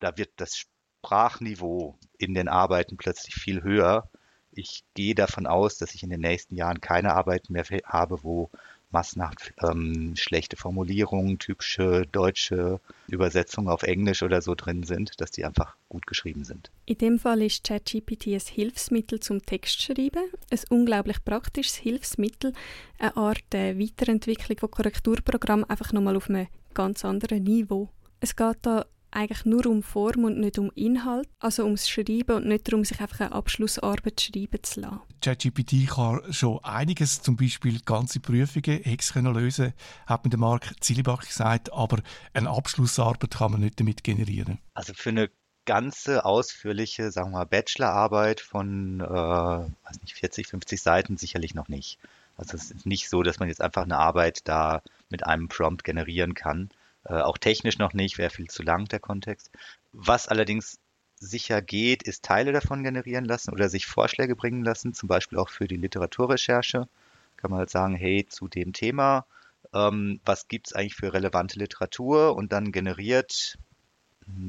Da 0.00 0.18
wird 0.18 0.30
das 0.38 0.56
Sprachniveau 0.56 1.94
in 2.18 2.34
den 2.34 2.48
Arbeiten 2.48 2.96
plötzlich 2.96 3.36
viel 3.36 3.62
höher, 3.62 4.08
ich 4.56 4.84
gehe 4.94 5.14
davon 5.14 5.46
aus, 5.46 5.78
dass 5.78 5.94
ich 5.94 6.02
in 6.02 6.10
den 6.10 6.20
nächsten 6.20 6.54
Jahren 6.54 6.80
keine 6.80 7.14
Arbeit 7.14 7.50
mehr 7.50 7.64
habe, 7.84 8.22
wo 8.22 8.50
massenhaft 8.94 9.52
ähm, 9.62 10.14
schlechte 10.16 10.56
Formulierungen, 10.56 11.38
typische 11.38 12.06
deutsche 12.12 12.80
Übersetzungen 13.08 13.68
auf 13.68 13.82
Englisch 13.82 14.22
oder 14.22 14.40
so 14.40 14.54
drin 14.54 14.84
sind, 14.84 15.20
dass 15.20 15.32
die 15.32 15.44
einfach 15.44 15.76
gut 15.88 16.06
geschrieben 16.06 16.44
sind. 16.44 16.70
In 16.86 16.98
dem 16.98 17.18
Fall 17.18 17.42
ist 17.42 17.64
ChatGPT 17.64 18.28
ein 18.28 18.40
Hilfsmittel 18.40 19.20
zum 19.20 19.44
Textschreiben, 19.44 20.30
ein 20.50 20.60
unglaublich 20.70 21.22
praktisches 21.24 21.74
Hilfsmittel, 21.74 22.52
eine 22.98 23.16
Art 23.16 23.52
äh, 23.52 23.78
Weiterentwicklung 23.78 24.58
von 24.58 24.70
Korrekturprogramm 24.70 25.64
einfach 25.64 25.92
nochmal 25.92 26.16
auf 26.16 26.30
einem 26.30 26.46
ganz 26.72 27.04
anderen 27.04 27.42
Niveau. 27.42 27.90
Es 28.20 28.36
geht 28.36 28.58
da 28.62 28.86
eigentlich 29.14 29.44
nur 29.44 29.66
um 29.66 29.82
Form 29.82 30.24
und 30.24 30.38
nicht 30.38 30.58
um 30.58 30.70
Inhalt, 30.74 31.28
also 31.38 31.64
ums 31.64 31.88
Schreiben 31.88 32.36
und 32.36 32.46
nicht 32.46 32.68
darum, 32.68 32.84
sich 32.84 33.00
einfach 33.00 33.20
eine 33.20 33.32
Abschlussarbeit 33.32 34.20
schreiben 34.20 34.62
zu 34.62 34.80
lassen. 34.80 35.00
ChatGPT 35.22 35.88
kann 35.88 36.20
schon 36.32 36.58
einiges, 36.62 37.22
zum 37.22 37.36
Beispiel 37.36 37.80
ganze 37.80 38.20
Prüfungen, 38.20 38.82
Hex 38.82 39.12
können 39.12 39.34
lösen, 39.34 39.72
hat 40.06 40.24
mir 40.24 40.30
der 40.30 40.38
Marc 40.38 40.72
Zillibach 40.80 41.24
gesagt, 41.26 41.72
aber 41.72 41.98
eine 42.32 42.50
Abschlussarbeit 42.50 43.30
kann 43.30 43.52
man 43.52 43.60
nicht 43.60 43.80
damit 43.80 44.04
generieren. 44.04 44.58
Also 44.74 44.92
für 44.94 45.10
eine 45.10 45.30
ganze 45.64 46.24
ausführliche, 46.24 47.10
sagen 47.10 47.30
wir 47.30 47.38
mal, 47.38 47.44
Bachelorarbeit 47.44 48.40
von, 48.40 49.00
äh, 49.00 49.04
weiß 49.04 50.00
nicht, 50.02 50.14
40, 50.14 50.46
50 50.48 50.82
Seiten 50.82 51.16
sicherlich 51.16 51.54
noch 51.54 51.68
nicht. 51.68 51.98
Also 52.36 52.56
es 52.56 52.70
ist 52.70 52.86
nicht 52.86 53.08
so, 53.08 53.22
dass 53.22 53.38
man 53.38 53.48
jetzt 53.48 53.60
einfach 53.60 53.84
eine 53.84 53.98
Arbeit 53.98 54.46
da 54.48 54.82
mit 55.08 55.26
einem 55.26 55.48
Prompt 55.48 55.84
generieren 55.84 56.34
kann. 56.34 56.70
Äh, 57.04 57.20
auch 57.20 57.38
technisch 57.38 57.78
noch 57.78 57.92
nicht, 57.92 58.18
wäre 58.18 58.30
viel 58.30 58.48
zu 58.48 58.62
lang 58.62 58.86
der 58.86 59.00
Kontext. 59.00 59.50
Was 59.92 60.28
allerdings 60.28 60.78
sicher 61.16 61.62
geht, 61.62 62.02
ist 62.02 62.24
Teile 62.24 62.52
davon 62.52 62.82
generieren 62.82 63.24
lassen 63.24 63.52
oder 63.52 63.68
sich 63.68 63.86
Vorschläge 63.86 64.36
bringen 64.36 64.64
lassen, 64.64 64.94
zum 64.94 65.08
Beispiel 65.08 65.38
auch 65.38 65.48
für 65.48 65.68
die 65.68 65.76
Literaturrecherche. 65.76 66.88
Kann 67.36 67.50
man 67.50 67.60
halt 67.60 67.70
sagen, 67.70 67.94
hey, 67.94 68.26
zu 68.28 68.48
dem 68.48 68.72
Thema, 68.72 69.26
ähm, 69.72 70.20
was 70.24 70.48
gibt 70.48 70.68
es 70.68 70.72
eigentlich 70.72 70.96
für 70.96 71.12
relevante 71.12 71.58
Literatur 71.58 72.36
und 72.36 72.52
dann 72.52 72.72
generiert 72.72 73.58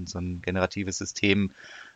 so 0.06 0.20
ein 0.20 0.42
generatives 0.42 0.98
System 0.98 1.52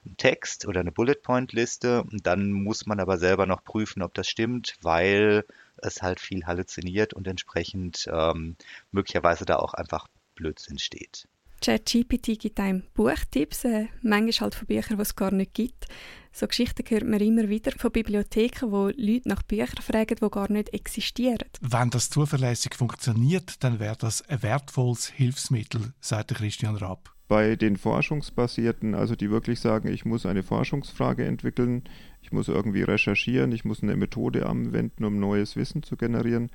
einen 0.05 0.17
Text 0.17 0.67
oder 0.67 0.81
eine 0.81 0.91
Bullet 0.91 1.15
Point 1.15 1.53
Liste 1.53 2.03
und 2.03 2.25
dann 2.25 2.51
muss 2.51 2.85
man 2.85 2.99
aber 2.99 3.17
selber 3.17 3.45
noch 3.45 3.63
prüfen, 3.63 4.01
ob 4.01 4.13
das 4.13 4.27
stimmt, 4.27 4.75
weil 4.81 5.45
es 5.77 6.01
halt 6.01 6.19
viel 6.19 6.45
halluziniert 6.45 7.13
und 7.13 7.27
entsprechend 7.27 8.09
ähm, 8.11 8.55
möglicherweise 8.91 9.45
da 9.45 9.57
auch 9.57 9.73
einfach 9.73 10.07
Blödsinn 10.39 10.79
steht. 10.79 11.27
ChatGPT 11.61 12.39
gibt 12.39 12.59
einem 12.59 12.83
Buchtipps, 12.93 13.65
äh, 13.65 13.87
manchmal 14.01 14.45
halt 14.45 14.55
von 14.55 14.67
Büchern, 14.67 14.95
die 14.95 15.01
es 15.01 15.15
gar 15.15 15.33
nicht 15.33 15.53
gibt. 15.53 15.87
So 16.31 16.47
Geschichten 16.47 16.83
hört 16.87 17.03
man 17.03 17.19
immer 17.19 17.49
wieder 17.49 17.71
von 17.71 17.91
Bibliotheken, 17.91 18.71
wo 18.71 18.87
Leute 18.95 19.27
nach 19.27 19.43
Büchern 19.43 19.83
fragen, 19.83 20.15
die 20.21 20.29
gar 20.29 20.49
nicht 20.49 20.73
existieren. 20.73 21.49
Wenn 21.59 21.89
das 21.89 22.09
zuverlässig 22.09 22.75
funktioniert, 22.75 23.61
dann 23.63 23.79
wäre 23.79 23.97
das 23.97 24.21
ein 24.29 24.41
wertvolles 24.41 25.09
Hilfsmittel, 25.09 25.93
sagt 25.99 26.33
Christian 26.33 26.77
Rapp. 26.77 27.13
Bei 27.27 27.57
den 27.57 27.75
Forschungsbasierten, 27.75 28.95
also 28.95 29.15
die 29.15 29.29
wirklich 29.29 29.59
sagen, 29.59 29.89
ich 29.89 30.05
muss 30.05 30.25
eine 30.25 30.43
Forschungsfrage 30.43 31.25
entwickeln, 31.25 31.83
ich 32.21 32.31
muss 32.31 32.47
irgendwie 32.47 32.83
recherchieren, 32.83 33.51
ich 33.51 33.65
muss 33.65 33.83
eine 33.83 33.97
Methode 33.97 34.45
anwenden, 34.45 35.03
um 35.03 35.19
neues 35.19 35.57
Wissen 35.57 35.83
zu 35.83 35.97
generieren, 35.97 36.49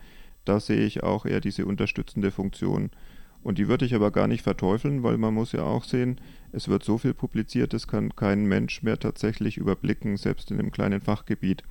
da 0.45 0.61
sehe 0.61 0.85
ich 0.85 1.03
auch 1.03 1.27
eher 1.27 1.41
diese 1.41 1.67
unterstützende 1.67 2.31
Funktion. 2.31 2.91
Und 3.45 3.59
die 3.59 3.69
würde 3.69 3.85
ich 3.85 3.95
aber 3.95 4.11
gar 4.11 4.27
nicht 4.27 4.43
verteufeln, 4.43 5.03
weil 5.03 5.19
man 5.19 5.35
muss 5.35 5.53
ja 5.53 5.63
auch 5.63 5.85
sehen, 5.85 6.19
es 6.51 6.69
wird 6.69 6.83
so 6.83 6.97
viel 6.97 7.13
publiziert, 7.13 7.75
das 7.75 7.87
kann 7.87 8.17
kein 8.17 8.47
Mensch 8.47 8.83
mehr 8.83 8.99
tatsächlich 8.99 9.59
überblicken, 9.59 10.17
selbst 10.17 10.51
in 10.51 10.59
einem 10.59 10.73
kleinen 10.73 11.03
Fachgebiet. 11.03 11.63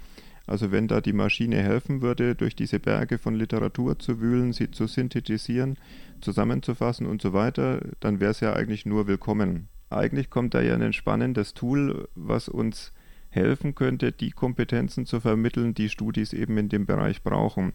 Also 0.45 0.71
wenn 0.71 0.87
da 0.87 1.01
die 1.01 1.13
Maschine 1.13 1.57
helfen 1.63 2.01
würde, 2.01 2.35
durch 2.35 2.55
diese 2.55 2.79
Berge 2.79 3.17
von 3.17 3.33
Literatur 3.33 3.97
zu 3.97 4.21
wühlen, 4.21 4.53
sie 4.53 4.69
zu 4.69 4.85
synthetisieren, 4.85 5.77
zusammenzufassen 6.21 7.07
und 7.07 7.23
so 7.23 7.33
weiter, 7.33 7.81
dann 7.99 8.19
wäre 8.19 8.31
es 8.31 8.39
ja 8.39 8.53
eigentlich 8.53 8.85
nur 8.85 9.07
willkommen. 9.07 9.67
Eigentlich 9.89 10.29
kommt 10.29 10.53
da 10.53 10.61
ja 10.61 10.75
ein 10.75 10.93
spannendes 10.93 11.55
Tool, 11.55 12.07
was 12.13 12.49
uns 12.49 12.93
helfen 13.29 13.73
könnte, 13.73 14.11
die 14.11 14.29
Kompetenzen 14.29 15.07
zu 15.07 15.19
vermitteln, 15.19 15.73
die 15.73 15.89
Studis 15.89 16.33
eben 16.33 16.55
in 16.57 16.69
dem 16.69 16.85
Bereich 16.85 17.23
brauchen. 17.23 17.73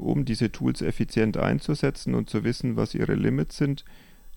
Um 0.00 0.24
diese 0.24 0.50
Tools 0.50 0.80
effizient 0.80 1.36
einzusetzen 1.36 2.14
und 2.14 2.30
zu 2.30 2.42
wissen, 2.42 2.76
was 2.76 2.94
ihre 2.94 3.14
Limits 3.14 3.58
sind, 3.58 3.84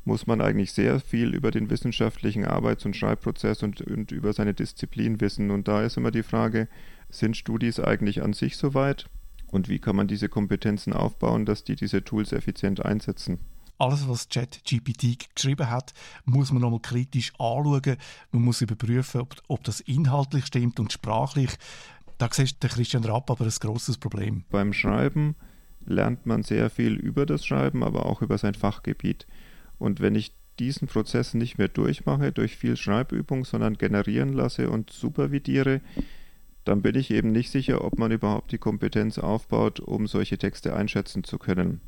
muss 0.03 0.27
man 0.27 0.41
eigentlich 0.41 0.73
sehr 0.73 0.99
viel 0.99 1.33
über 1.33 1.51
den 1.51 1.69
wissenschaftlichen 1.69 2.43
Arbeits- 2.43 2.85
und 2.85 2.97
Schreibprozess 2.97 3.63
und, 3.63 3.79
und, 3.79 4.11
über 4.11 4.33
seine 4.33 4.53
Disziplin 4.53 5.21
wissen. 5.21 5.51
Und 5.51 5.69
da 5.69 5.81
ist 5.83 5.95
immer 5.95 6.11
die 6.11 6.23
Frage, 6.23 6.67
sind 7.09 7.37
Studis 7.37 7.79
eigentlich 7.79 8.21
an 8.21 8.33
sich 8.33 8.57
soweit? 8.57 9.05
Und 9.47 9.69
wie 9.69 9.79
kann 9.79 9.95
man 9.95 10.07
diese 10.07 10.27
Kompetenzen 10.27 10.91
aufbauen, 10.91 11.45
dass 11.45 11.63
die 11.63 11.77
diese 11.77 12.03
Tools 12.03 12.33
effizient 12.33 12.83
einsetzen? 12.83 13.39
Alles, 13.77 14.07
was 14.09 14.27
ChatGPT 14.27 15.33
geschrieben 15.33 15.69
hat, 15.69 15.93
muss 16.25 16.51
man 16.51 16.61
nochmal 16.61 16.81
kritisch 16.81 17.31
anschauen. 17.39 17.95
Man 18.31 18.41
muss 18.41 18.59
überprüfen, 18.59 19.21
ob, 19.21 19.35
ob 19.47 19.63
das 19.63 19.79
inhaltlich 19.79 20.45
stimmt 20.45 20.81
und 20.81 20.91
sprachlich. 20.91 21.51
Da 22.17 22.27
sieht 22.31 22.61
der 22.61 22.69
Christian 22.69 23.05
Rapp 23.05 23.31
aber 23.31 23.45
ein 23.45 23.51
großes 23.51 23.97
Problem. 23.97 24.43
Beim 24.49 24.73
Schreiben 24.73 25.35
lernt 25.85 26.25
man 26.25 26.43
sehr 26.43 26.69
viel 26.69 26.93
über 26.93 27.25
das 27.25 27.45
Schreiben, 27.45 27.83
aber 27.83 28.05
auch 28.05 28.21
über 28.21 28.37
sein 28.37 28.55
Fachgebiet. 28.55 29.27
Und 29.79 29.99
wenn 29.99 30.15
ich 30.15 30.33
diesen 30.59 30.87
Prozess 30.87 31.33
nicht 31.33 31.57
mehr 31.57 31.67
durchmache 31.67 32.31
durch 32.31 32.55
viel 32.55 32.77
Schreibübung, 32.77 33.45
sondern 33.45 33.77
generieren 33.77 34.33
lasse 34.33 34.69
und 34.69 34.91
supervidiere, 34.91 35.81
dann 36.63 36.81
bin 36.81 36.95
ich 36.95 37.11
eben 37.11 37.31
nicht 37.31 37.49
sicher, 37.49 37.83
ob 37.83 37.97
man 37.97 38.11
überhaupt 38.11 38.51
die 38.51 38.57
Kompetenz 38.57 39.17
aufbaut, 39.17 39.79
um 39.79 40.07
solche 40.07 40.37
Texte 40.37 40.75
einschätzen 40.75 41.23
zu 41.23 41.37
können. 41.37 41.81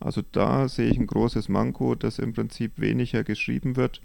Also 0.00 0.22
da 0.32 0.68
sehe 0.68 0.90
ich 0.90 0.98
ein 0.98 1.06
großes 1.06 1.48
Manko, 1.48 1.94
dass 1.94 2.18
im 2.18 2.32
Prinzip 2.32 2.78
weniger 2.78 3.24
geschrieben 3.24 3.76
wird 3.76 4.00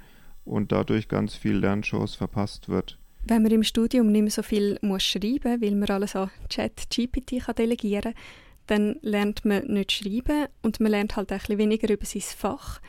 und 0.46 0.72
dadurch 0.72 1.08
ganz 1.08 1.36
viel 1.36 1.58
Lernchance 1.58 2.18
verpasst 2.18 2.70
wird. 2.70 2.98
Wenn 3.26 3.44
man 3.44 3.52
im 3.52 3.64
Studium 3.64 4.12
nicht 4.12 4.22
mehr 4.22 4.32
so 4.32 4.44
viel 4.44 4.78
muss 4.82 5.04
schreiben 5.04 5.62
weil 5.62 5.76
man 5.76 5.90
alles 5.90 6.16
an 6.16 6.30
Chat-GPT 6.50 7.48
delegieren 7.58 8.14
kann, 8.14 8.14
dann 8.68 8.98
lernt 9.02 9.46
man 9.46 9.66
nicht 9.66 9.92
schreiben 9.92 10.48
und 10.62 10.80
man 10.80 10.92
lernt 10.92 11.16
halt 11.16 11.32
ein 11.32 11.40
bisschen 11.40 11.58
weniger 11.58 11.90
über 11.92 12.06
sein 12.06 12.22
Fach. 12.22 12.80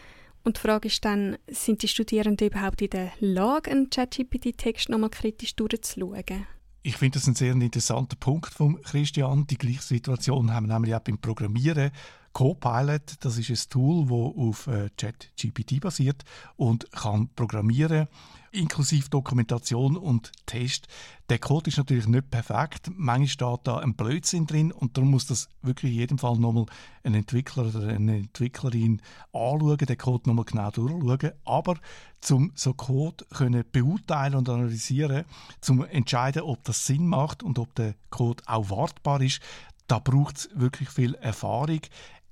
Und 0.44 0.58
die 0.58 0.60
Frage 0.60 0.88
ist 0.88 1.04
dann, 1.04 1.38
sind 1.48 1.82
die 1.82 1.88
Studierenden 1.88 2.48
überhaupt 2.48 2.82
in 2.82 2.90
der 2.90 3.12
Lage, 3.18 3.70
einen 3.70 3.88
ChatGPT-Text 3.88 4.90
nochmal 4.90 5.10
kritisch 5.10 5.56
durchzuschauen? 5.56 6.46
Ich 6.82 6.98
finde 6.98 7.18
das 7.18 7.26
ein 7.26 7.34
sehr 7.34 7.52
interessanter 7.52 8.16
Punkt 8.16 8.52
von 8.52 8.80
Christian. 8.82 9.46
Die 9.46 9.56
gleiche 9.56 9.80
Situation 9.80 10.52
haben 10.52 10.66
wir 10.66 10.74
nämlich 10.74 10.94
auch 10.94 11.00
beim 11.00 11.18
Programmieren. 11.18 11.90
Copilot, 12.34 13.14
das 13.20 13.38
ist 13.38 13.48
ein 13.48 13.70
Tool, 13.70 14.06
das 14.06 14.12
auf 14.12 14.66
äh, 14.66 14.90
ChatGPT 14.96 15.80
basiert 15.80 16.24
und 16.56 16.90
kann 16.90 17.28
programmieren, 17.36 18.08
inklusive 18.50 19.08
Dokumentation 19.08 19.96
und 19.96 20.32
Test. 20.44 20.88
Der 21.28 21.38
Code 21.38 21.70
ist 21.70 21.78
natürlich 21.78 22.08
nicht 22.08 22.30
perfekt. 22.30 22.90
Manchmal 22.92 23.28
steht 23.28 23.60
da 23.68 23.78
ein 23.78 23.94
Blödsinn 23.94 24.48
drin 24.48 24.72
und 24.72 24.96
darum 24.96 25.12
muss 25.12 25.26
das 25.26 25.48
wirklich 25.62 25.92
in 25.92 25.98
jedem 25.98 26.18
Fall 26.18 26.36
nochmal 26.36 26.66
ein 27.04 27.14
Entwickler 27.14 27.66
oder 27.66 27.86
eine 27.86 28.16
Entwicklerin 28.16 29.00
anschauen, 29.32 29.78
den 29.78 29.96
Code 29.96 30.28
nochmal 30.28 30.44
genau 30.44 30.70
durchschauen. 30.72 31.32
Aber 31.44 31.76
zum 32.20 32.50
so 32.56 32.74
Code 32.74 33.24
können 33.30 33.64
beurteilen 33.70 34.34
und 34.34 34.48
analysieren, 34.48 35.24
zum 35.60 35.84
entscheiden, 35.84 36.42
ob 36.42 36.64
das 36.64 36.84
Sinn 36.84 37.06
macht 37.06 37.44
und 37.44 37.60
ob 37.60 37.76
der 37.76 37.94
Code 38.10 38.42
auch 38.46 38.70
wartbar 38.70 39.20
ist, 39.20 39.40
da 39.86 39.98
braucht 39.98 40.38
es 40.38 40.48
wirklich 40.54 40.88
viel 40.88 41.14
Erfahrung. 41.14 41.80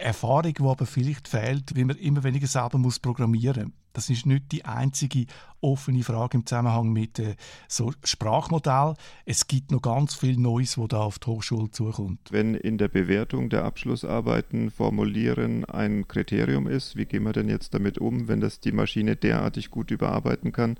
Erfahrung, 0.02 0.54
die 0.54 0.62
aber 0.62 0.86
vielleicht 0.86 1.28
fehlt, 1.28 1.76
weil 1.76 1.84
man 1.84 1.96
immer 1.96 2.22
weniger 2.24 2.46
selber 2.46 2.78
muss 2.78 2.98
programmieren 2.98 3.64
muss. 3.64 3.72
Das 3.92 4.08
ist 4.08 4.26
nicht 4.26 4.52
die 4.52 4.64
einzige 4.64 5.26
offene 5.60 6.02
Frage 6.02 6.38
im 6.38 6.46
Zusammenhang 6.46 6.92
mit 6.92 7.18
äh, 7.18 7.36
so 7.68 7.92
Sprachmodell. 8.04 8.94
Es 9.26 9.46
gibt 9.46 9.70
noch 9.70 9.82
ganz 9.82 10.14
viel 10.14 10.38
Neues, 10.38 10.78
wo 10.78 10.86
da 10.86 11.00
auf 11.00 11.18
die 11.18 11.26
Hochschule 11.26 11.70
zukommt. 11.70 12.20
Wenn 12.30 12.54
in 12.54 12.78
der 12.78 12.88
Bewertung 12.88 13.50
der 13.50 13.64
Abschlussarbeiten 13.64 14.70
formulieren 14.70 15.64
ein 15.66 16.08
Kriterium 16.08 16.66
ist, 16.66 16.96
wie 16.96 17.04
gehen 17.04 17.24
wir 17.24 17.32
denn 17.32 17.48
jetzt 17.48 17.74
damit 17.74 17.98
um, 17.98 18.28
wenn 18.28 18.40
das 18.40 18.60
die 18.60 18.72
Maschine 18.72 19.16
derartig 19.16 19.70
gut 19.70 19.90
überarbeiten 19.90 20.52
kann? 20.52 20.78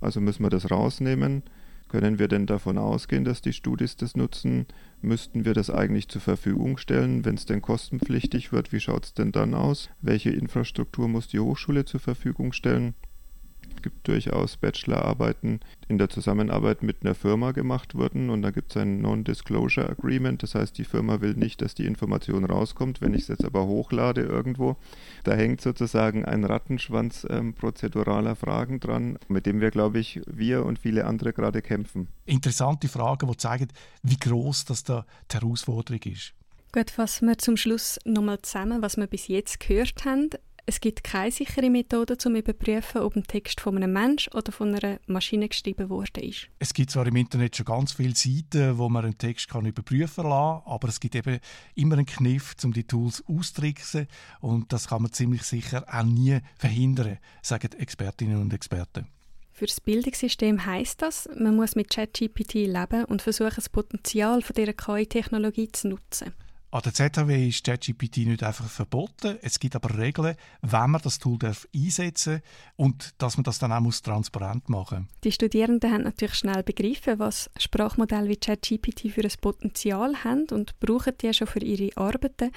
Also 0.00 0.20
müssen 0.20 0.42
wir 0.42 0.50
das 0.50 0.70
rausnehmen. 0.70 1.42
Können 1.88 2.18
wir 2.18 2.28
denn 2.28 2.46
davon 2.46 2.78
ausgehen, 2.78 3.24
dass 3.24 3.42
die 3.42 3.52
Studis 3.52 3.96
das 3.96 4.16
nutzen? 4.16 4.66
Müssten 5.04 5.44
wir 5.44 5.52
das 5.52 5.68
eigentlich 5.68 6.08
zur 6.08 6.22
Verfügung 6.22 6.78
stellen, 6.78 7.26
wenn 7.26 7.34
es 7.34 7.44
denn 7.44 7.60
kostenpflichtig 7.60 8.52
wird? 8.52 8.72
Wie 8.72 8.80
schaut 8.80 9.04
es 9.04 9.12
denn 9.12 9.32
dann 9.32 9.52
aus? 9.52 9.90
Welche 10.00 10.30
Infrastruktur 10.30 11.08
muss 11.08 11.28
die 11.28 11.40
Hochschule 11.40 11.84
zur 11.84 12.00
Verfügung 12.00 12.54
stellen? 12.54 12.94
Gibt 13.84 14.08
durchaus 14.08 14.56
Bachelorarbeiten 14.56 15.60
in 15.88 15.98
der 15.98 16.08
Zusammenarbeit 16.08 16.82
mit 16.82 17.02
einer 17.02 17.14
Firma 17.14 17.52
gemacht 17.52 17.94
wurden 17.94 18.30
und 18.30 18.40
da 18.40 18.50
gibt 18.50 18.70
es 18.70 18.78
ein 18.78 19.02
Non-Disclosure 19.02 19.90
Agreement, 19.90 20.42
das 20.42 20.54
heißt, 20.54 20.78
die 20.78 20.84
Firma 20.84 21.20
will 21.20 21.34
nicht, 21.34 21.60
dass 21.60 21.74
die 21.74 21.84
Information 21.84 22.46
rauskommt. 22.46 23.02
Wenn 23.02 23.12
ich 23.12 23.22
es 23.22 23.28
jetzt 23.28 23.44
aber 23.44 23.66
hochlade 23.66 24.22
irgendwo, 24.22 24.76
da 25.22 25.34
hängt 25.34 25.60
sozusagen 25.60 26.24
ein 26.24 26.44
Rattenschwanz 26.44 27.26
ähm, 27.28 27.52
prozeduraler 27.52 28.36
Fragen 28.36 28.80
dran, 28.80 29.18
mit 29.28 29.44
dem 29.44 29.60
wir, 29.60 29.70
glaube 29.70 29.98
ich, 29.98 30.22
wir 30.26 30.64
und 30.64 30.78
viele 30.78 31.04
andere 31.04 31.34
gerade 31.34 31.60
kämpfen. 31.60 32.08
Interessante 32.24 32.88
Fragen, 32.88 33.30
die 33.30 33.36
zeigen, 33.36 33.68
wie 34.02 34.16
groß 34.16 34.64
das 34.64 34.84
da 34.84 35.04
die 35.30 35.36
Herausforderung 35.36 36.00
ist. 36.04 36.32
Gut, 36.72 36.90
fassen 36.90 37.28
wir 37.28 37.36
zum 37.36 37.58
Schluss 37.58 37.98
nochmal 38.06 38.40
zusammen, 38.40 38.80
was 38.80 38.96
wir 38.96 39.06
bis 39.06 39.28
jetzt 39.28 39.60
gehört 39.60 40.06
haben. 40.06 40.30
Es 40.66 40.80
gibt 40.80 41.04
keine 41.04 41.30
sichere 41.30 41.68
Methode, 41.68 42.14
um 42.14 42.18
zu 42.18 42.30
überprüfen, 42.30 43.02
ob 43.02 43.16
ein 43.16 43.24
Text 43.24 43.60
von 43.60 43.76
einem 43.76 43.92
Mensch 43.92 44.28
oder 44.32 44.50
von 44.50 44.74
einer 44.74 44.98
Maschine 45.06 45.46
geschrieben 45.46 45.90
worden 45.90 46.24
ist. 46.24 46.48
Es 46.58 46.72
gibt 46.72 46.90
zwar 46.90 47.06
im 47.06 47.16
Internet 47.16 47.54
schon 47.56 47.66
ganz 47.66 47.92
viele 47.92 48.14
Seiten, 48.14 48.78
wo 48.78 48.88
man 48.88 49.04
einen 49.04 49.18
Text 49.18 49.50
kann 49.50 49.66
überprüfen 49.66 50.24
kann, 50.24 50.62
aber 50.64 50.88
es 50.88 51.00
gibt 51.00 51.16
eben 51.16 51.38
immer 51.74 51.96
einen 51.96 52.06
Kniff, 52.06 52.56
um 52.64 52.72
die 52.72 52.84
Tools 52.84 53.22
auszutricksen 53.26 54.06
und 54.40 54.72
das 54.72 54.88
kann 54.88 55.02
man 55.02 55.12
ziemlich 55.12 55.42
sicher 55.42 55.84
auch 55.86 56.02
nie 56.02 56.38
verhindern, 56.56 57.18
sagen 57.42 57.72
Expertinnen 57.72 58.40
und 58.40 58.54
Experten. 58.54 59.06
Für 59.52 59.66
das 59.66 59.80
Bildungssystem 59.80 60.64
heißt 60.64 61.00
das, 61.02 61.28
man 61.36 61.56
muss 61.56 61.76
mit 61.76 61.90
ChatGPT 61.90 62.54
leben 62.54 63.04
und 63.04 63.22
versuchen, 63.22 63.52
das 63.54 63.68
Potenzial 63.68 64.42
von 64.42 64.54
dieser 64.54 64.72
KI-Technologie 64.72 65.68
zu 65.70 65.88
nutzen. 65.88 66.32
An 66.74 66.82
der 66.82 66.92
ZHW 66.92 67.50
ist 67.50 67.62
ChatGPT 67.62 68.26
nicht 68.26 68.42
einfach 68.42 68.68
verboten. 68.68 69.38
Es 69.42 69.60
gibt 69.60 69.76
aber 69.76 69.96
Regeln, 69.96 70.34
wenn 70.60 70.90
man 70.90 71.00
das 71.00 71.20
Tool 71.20 71.38
darf 71.38 71.68
einsetzen 71.72 72.42
und 72.74 73.14
dass 73.18 73.36
man 73.36 73.44
das 73.44 73.60
dann 73.60 73.70
auch 73.70 73.78
muss 73.78 74.02
transparent 74.02 74.68
machen 74.68 75.02
muss. 75.02 75.20
Die 75.22 75.30
Studierenden 75.30 75.92
haben 75.92 76.02
natürlich 76.02 76.34
schnell 76.34 76.64
begriffen, 76.64 77.20
was 77.20 77.48
Sprachmodelle 77.56 78.28
wie 78.28 78.36
ChatGPT 78.36 79.12
für 79.12 79.22
ein 79.22 79.30
Potenzial 79.40 80.24
haben 80.24 80.46
und 80.50 80.80
brauchen 80.80 81.12
die 81.22 81.32
schon 81.32 81.46
für 81.46 81.62
ihre 81.62 81.96
Arbeiten. 81.96 82.50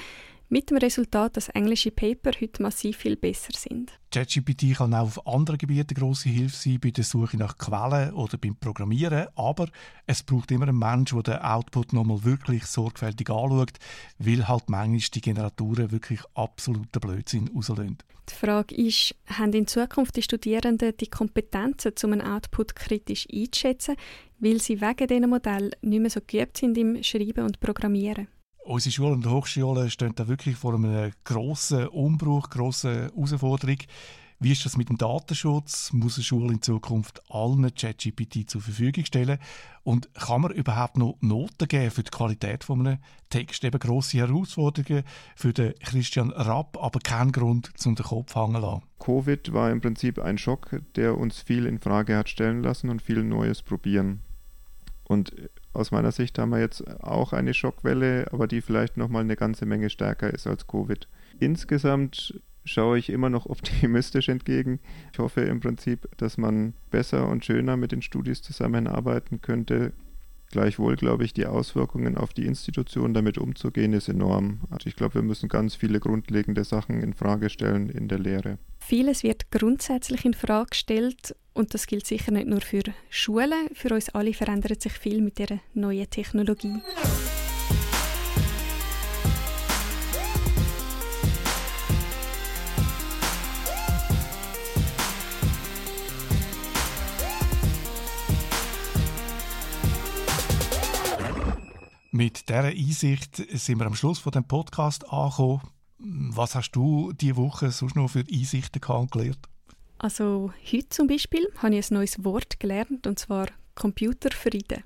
Mit 0.49 0.69
dem 0.69 0.77
Resultat, 0.77 1.35
dass 1.35 1.49
englische 1.49 1.91
Paper 1.91 2.31
heute 2.39 2.61
massiv 2.61 2.95
viel 2.95 3.17
besser 3.17 3.51
sind. 3.53 3.91
ChatGPT 4.11 4.77
kann 4.77 4.93
auch 4.93 5.01
auf 5.01 5.27
anderen 5.27 5.57
Gebieten 5.57 5.93
grosse 5.93 6.29
Hilfe 6.29 6.55
sein, 6.55 6.79
bei 6.79 6.91
der 6.91 7.03
Suche 7.03 7.35
nach 7.35 7.57
Quellen 7.57 8.13
oder 8.13 8.37
beim 8.37 8.55
Programmieren, 8.55 9.27
aber 9.35 9.67
es 10.05 10.23
braucht 10.23 10.49
immer 10.51 10.69
einen 10.69 10.79
Menschen, 10.79 11.21
der 11.21 11.39
den 11.39 11.43
Output 11.43 11.91
nochmal 11.91 12.23
wirklich 12.23 12.65
sorgfältig 12.65 13.29
anschaut, 13.29 13.73
weil 14.19 14.47
halt 14.47 14.69
manchmal 14.69 15.01
die 15.13 15.21
Generatoren 15.21 15.91
wirklich 15.91 16.21
absoluten 16.33 17.01
Blödsinn 17.01 17.49
rauslösen. 17.53 17.97
Die 18.29 18.33
Frage 18.33 18.73
ist, 18.75 19.15
haben 19.25 19.51
in 19.51 19.67
Zukunft 19.67 20.15
die 20.15 20.21
Studierenden 20.21 20.95
die 20.95 21.07
Kompetenzen, 21.07 21.91
um 22.03 22.13
einen 22.13 22.21
Output 22.21 22.73
kritisch 22.73 23.27
einzuschätzen, 23.29 23.97
weil 24.39 24.61
sie 24.61 24.79
wegen 24.79 25.07
diesen 25.07 25.29
Modellen 25.29 25.71
nicht 25.81 25.99
mehr 25.99 26.09
so 26.09 26.21
geübt 26.25 26.55
sind 26.55 26.77
im 26.77 27.03
Schreiben 27.03 27.43
und 27.45 27.59
Programmieren? 27.59 28.29
Unsere 28.67 28.91
Schulen 28.91 29.13
und 29.13 29.29
Hochschulen 29.29 29.89
stehen 29.89 30.13
da 30.15 30.27
wirklich 30.27 30.55
vor 30.55 30.75
einem 30.75 31.11
grossen 31.23 31.87
Umbruch, 31.87 32.49
grossen 32.49 33.09
Herausforderung. 33.15 33.77
Wie 34.39 34.51
ist 34.51 34.65
das 34.65 34.77
mit 34.77 34.89
dem 34.89 34.99
Datenschutz? 34.99 35.91
Muss 35.93 36.17
eine 36.17 36.23
Schule 36.23 36.53
in 36.53 36.61
Zukunft 36.61 37.23
allen 37.31 37.73
ChatGPT 37.73 38.47
zur 38.47 38.61
Verfügung 38.61 39.03
stellen? 39.03 39.39
Und 39.83 40.13
kann 40.13 40.41
man 40.41 40.51
überhaupt 40.51 40.95
noch 40.95 41.17
Noten 41.21 41.67
geben 41.67 41.89
für 41.89 42.03
die 42.03 42.11
Qualität 42.11 42.63
von 42.63 42.85
einem 42.85 42.99
Text? 43.29 43.63
Eben 43.63 43.79
grosse 43.79 44.17
Herausforderungen 44.17 45.03
für 45.35 45.53
den 45.53 45.73
Christian 45.79 46.29
Rapp, 46.31 46.77
aber 46.79 46.99
kein 46.99 47.31
Grund, 47.31 47.71
zum 47.77 47.95
den 47.95 48.05
Kopf 48.05 48.35
hängen 48.35 48.61
lassen. 48.61 48.83
Covid 48.99 49.53
war 49.53 49.71
im 49.71 49.81
Prinzip 49.81 50.19
ein 50.19 50.37
Schock, 50.37 50.81
der 50.95 51.17
uns 51.17 51.41
viel 51.41 51.65
in 51.65 51.79
Frage 51.79 52.15
hat 52.15 52.29
stellen 52.29 52.61
lassen 52.61 52.89
und 52.91 53.01
viel 53.01 53.23
Neues 53.23 53.63
probieren. 53.63 54.21
Und 55.05 55.33
aus 55.77 55.91
meiner 55.91 56.11
Sicht 56.11 56.39
haben 56.39 56.49
wir 56.49 56.59
jetzt 56.59 56.85
auch 57.03 57.33
eine 57.33 57.53
Schockwelle, 57.53 58.25
aber 58.31 58.47
die 58.47 58.61
vielleicht 58.61 58.97
nochmal 58.97 59.21
eine 59.21 59.35
ganze 59.35 59.65
Menge 59.65 59.89
stärker 59.89 60.33
ist 60.33 60.47
als 60.47 60.65
Covid. 60.67 61.07
Insgesamt 61.39 62.41
schaue 62.65 62.97
ich 62.97 63.09
immer 63.09 63.29
noch 63.29 63.45
optimistisch 63.49 64.29
entgegen. 64.29 64.79
Ich 65.13 65.19
hoffe 65.19 65.41
im 65.41 65.59
Prinzip, 65.59 66.07
dass 66.17 66.37
man 66.37 66.73
besser 66.89 67.27
und 67.29 67.45
schöner 67.45 67.77
mit 67.77 67.91
den 67.91 68.01
Studis 68.01 68.41
zusammenarbeiten 68.41 69.41
könnte. 69.41 69.93
Gleichwohl 70.51 70.95
glaube 70.95 71.25
ich, 71.25 71.33
die 71.33 71.45
Auswirkungen 71.45 72.17
auf 72.17 72.33
die 72.33 72.45
Institution 72.45 73.13
damit 73.13 73.37
umzugehen, 73.37 73.93
ist 73.93 74.07
enorm. 74.07 74.61
Also 74.69 74.87
ich 74.87 74.95
glaube, 74.95 75.15
wir 75.15 75.21
müssen 75.21 75.49
ganz 75.49 75.75
viele 75.75 75.99
grundlegende 75.99 76.63
Sachen 76.63 77.01
in 77.01 77.13
Frage 77.13 77.49
stellen 77.49 77.89
in 77.89 78.07
der 78.07 78.19
Lehre. 78.19 78.57
Vieles 78.79 79.23
wird 79.23 79.51
grundsätzlich 79.51 80.23
in 80.25 80.33
Frage 80.33 80.69
gestellt 80.69 81.35
und 81.53 81.73
das 81.73 81.87
gilt 81.87 82.05
sicher 82.05 82.31
nicht 82.31 82.47
nur 82.47 82.61
für 82.61 82.83
Schulen. 83.09 83.67
Für 83.73 83.93
uns 83.93 84.09
alle 84.09 84.33
verändert 84.33 84.81
sich 84.81 84.93
viel 84.93 85.21
mit 85.21 85.39
der 85.39 85.59
neuen 85.73 86.09
Technologie. 86.09 86.81
Mit 102.11 102.47
dieser 102.47 102.63
Einsicht 102.63 103.35
sind 103.35 103.79
wir 103.79 103.85
am 103.85 103.95
Schluss 103.95 104.19
von 104.19 104.31
dem 104.31 104.45
Podcast 104.45 105.11
angekommen. 105.11 105.61
Was 105.99 106.55
hast 106.55 106.71
du 106.71 107.11
diese 107.13 107.35
Woche 107.35 107.71
sonst 107.71 107.95
noch 107.95 108.09
für 108.09 108.23
Einsichten 108.31 108.81
gelernt? 108.81 109.39
Also 109.97 110.53
heute 110.71 110.89
zum 110.89 111.07
Beispiel 111.07 111.47
habe 111.57 111.75
ich 111.75 111.91
ein 111.91 111.95
neues 111.95 112.23
Wort 112.23 112.59
gelernt, 112.59 113.07
und 113.07 113.19
zwar 113.19 113.47
Computerfrieden. 113.75 114.83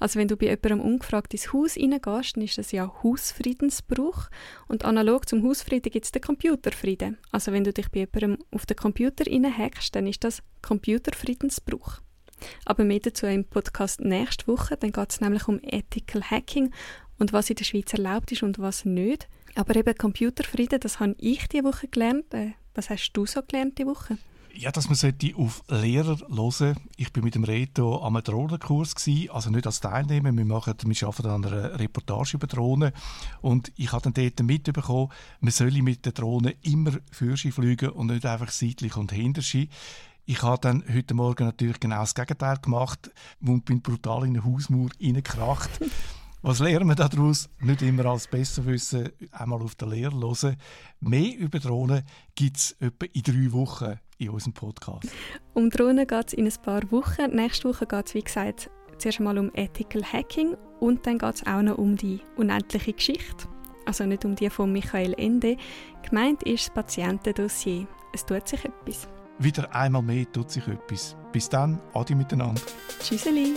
Also 0.00 0.18
wenn 0.18 0.26
du 0.26 0.36
bei 0.36 0.46
jemandem 0.46 0.80
ungefragt 0.80 1.32
ins 1.34 1.52
Haus 1.52 1.76
reingehst, 1.76 2.36
dann 2.36 2.42
ist 2.42 2.58
das 2.58 2.72
ja 2.72 2.92
Hausfriedensbruch. 3.02 4.28
Und 4.66 4.84
analog 4.84 5.28
zum 5.28 5.46
Hausfrieden 5.46 5.92
gibt 5.92 6.06
es 6.06 6.12
den 6.12 6.22
Computerfrieden. 6.22 7.18
Also 7.30 7.52
wenn 7.52 7.64
du 7.64 7.72
dich 7.72 7.90
bei 7.90 8.00
jemandem 8.00 8.44
auf 8.50 8.66
den 8.66 8.76
Computer 8.76 9.24
reinhackst, 9.30 9.94
dann 9.94 10.08
ist 10.08 10.24
das 10.24 10.42
Computerfriedensbruch. 10.62 12.00
Aber 12.64 12.84
mehr 12.84 13.00
dazu 13.00 13.26
im 13.26 13.44
Podcast 13.44 14.00
nächste 14.00 14.46
Woche. 14.46 14.76
Dann 14.76 14.92
geht 14.92 15.10
es 15.10 15.20
nämlich 15.20 15.48
um 15.48 15.60
Ethical 15.62 16.22
Hacking 16.22 16.72
und 17.18 17.32
was 17.32 17.50
in 17.50 17.56
der 17.56 17.64
Schweiz 17.64 17.92
erlaubt 17.92 18.32
ist 18.32 18.42
und 18.42 18.58
was 18.58 18.84
nicht. 18.84 19.28
Aber 19.54 19.76
eben 19.76 19.94
Computerfrieden, 19.94 20.80
das 20.80 21.00
habe 21.00 21.16
ich 21.18 21.48
diese 21.48 21.64
Woche 21.64 21.88
gelernt. 21.88 22.32
Äh, 22.34 22.52
was 22.74 22.90
hast 22.90 23.12
du 23.12 23.26
so 23.26 23.42
gelernt 23.42 23.78
diese 23.78 23.88
Woche? 23.88 24.18
Ja, 24.54 24.72
dass 24.72 24.88
man 24.88 25.12
auf 25.36 25.62
Lehrer 25.68 26.18
hören 26.28 26.76
Ich 26.96 27.12
bin 27.12 27.24
mit 27.24 27.34
dem 27.34 27.44
Reto 27.44 28.02
am 28.02 28.20
Drohnenkurs 28.22 28.94
also 29.30 29.50
nicht 29.50 29.66
als 29.66 29.80
Teilnehmer. 29.80 30.32
Wir, 30.32 30.44
machen, 30.44 30.74
wir 30.82 31.06
arbeiten 31.06 31.28
an 31.28 31.44
einer 31.44 31.78
Reportage 31.78 32.36
über 32.36 32.46
Drohnen. 32.46 32.92
Und 33.42 33.72
ich 33.76 33.92
habe 33.92 34.02
dann 34.02 34.12
dort 34.12 34.42
mitbekommen, 34.42 35.10
man 35.40 35.52
solle 35.52 35.82
mit 35.82 36.04
der 36.04 36.12
Drohne 36.12 36.56
immer 36.62 36.92
Fürschi 37.12 37.52
fliegen 37.52 37.90
und 37.90 38.08
nicht 38.08 38.26
einfach 38.26 38.50
seitlich 38.50 38.96
und 38.96 39.12
hinterschi. 39.12 39.68
Ich 40.26 40.42
habe 40.42 40.60
dann 40.60 40.84
heute 40.92 41.14
Morgen 41.14 41.44
natürlich 41.44 41.80
genau 41.80 42.00
das 42.00 42.14
Gegenteil 42.14 42.58
gemacht 42.58 43.10
und 43.40 43.64
bin 43.64 43.82
brutal 43.82 44.24
in 44.24 44.36
eine 44.36 44.44
Hausmauer 44.44 44.90
reingekracht. 45.00 45.70
Was 46.42 46.60
lernen 46.60 46.88
wir 46.88 46.94
daraus? 46.94 47.50
Nicht 47.60 47.82
immer 47.82 48.06
als 48.06 48.26
Besserwissen 48.26 49.10
einmal 49.30 49.60
auf 49.60 49.74
der 49.74 49.88
Lehre 49.88 50.18
hören. 50.18 50.56
Mehr 51.00 51.36
über 51.36 51.58
Drohnen 51.58 52.02
gibt 52.34 52.56
es 52.56 52.76
etwa 52.80 53.06
in 53.12 53.22
drei 53.22 53.52
Wochen 53.52 53.98
in 54.16 54.30
unserem 54.30 54.54
Podcast. 54.54 55.08
Um 55.52 55.68
Drohnen 55.68 56.06
geht 56.06 56.28
es 56.28 56.32
in 56.32 56.46
ein 56.46 56.62
paar 56.62 56.90
Wochen. 56.90 57.34
Nächste 57.34 57.68
Woche 57.68 57.86
geht 57.86 58.06
es, 58.06 58.14
wie 58.14 58.22
gesagt, 58.22 58.70
zuerst 58.96 59.18
einmal 59.18 59.36
um 59.36 59.50
Ethical 59.54 60.02
Hacking 60.02 60.56
und 60.78 61.06
dann 61.06 61.18
geht 61.18 61.34
es 61.34 61.46
auch 61.46 61.60
noch 61.60 61.76
um 61.76 61.96
die 61.96 62.20
unendliche 62.36 62.94
Geschichte. 62.94 63.46
Also 63.84 64.06
nicht 64.06 64.24
um 64.24 64.34
die 64.34 64.48
von 64.48 64.72
Michael 64.72 65.14
Ende. 65.18 65.58
Gemeint 66.08 66.42
ist 66.44 66.68
das 66.68 66.74
Patientendossier. 66.74 67.86
Es 68.14 68.24
tut 68.24 68.48
sich 68.48 68.64
etwas. 68.64 69.08
Wieder 69.42 69.74
einmal 69.74 70.02
mehr 70.02 70.30
tut 70.30 70.50
sich 70.50 70.68
etwas. 70.68 71.16
Bis 71.32 71.48
dann, 71.48 71.80
adi 71.94 72.14
miteinander. 72.14 72.60
Tschüsseli. 73.02 73.54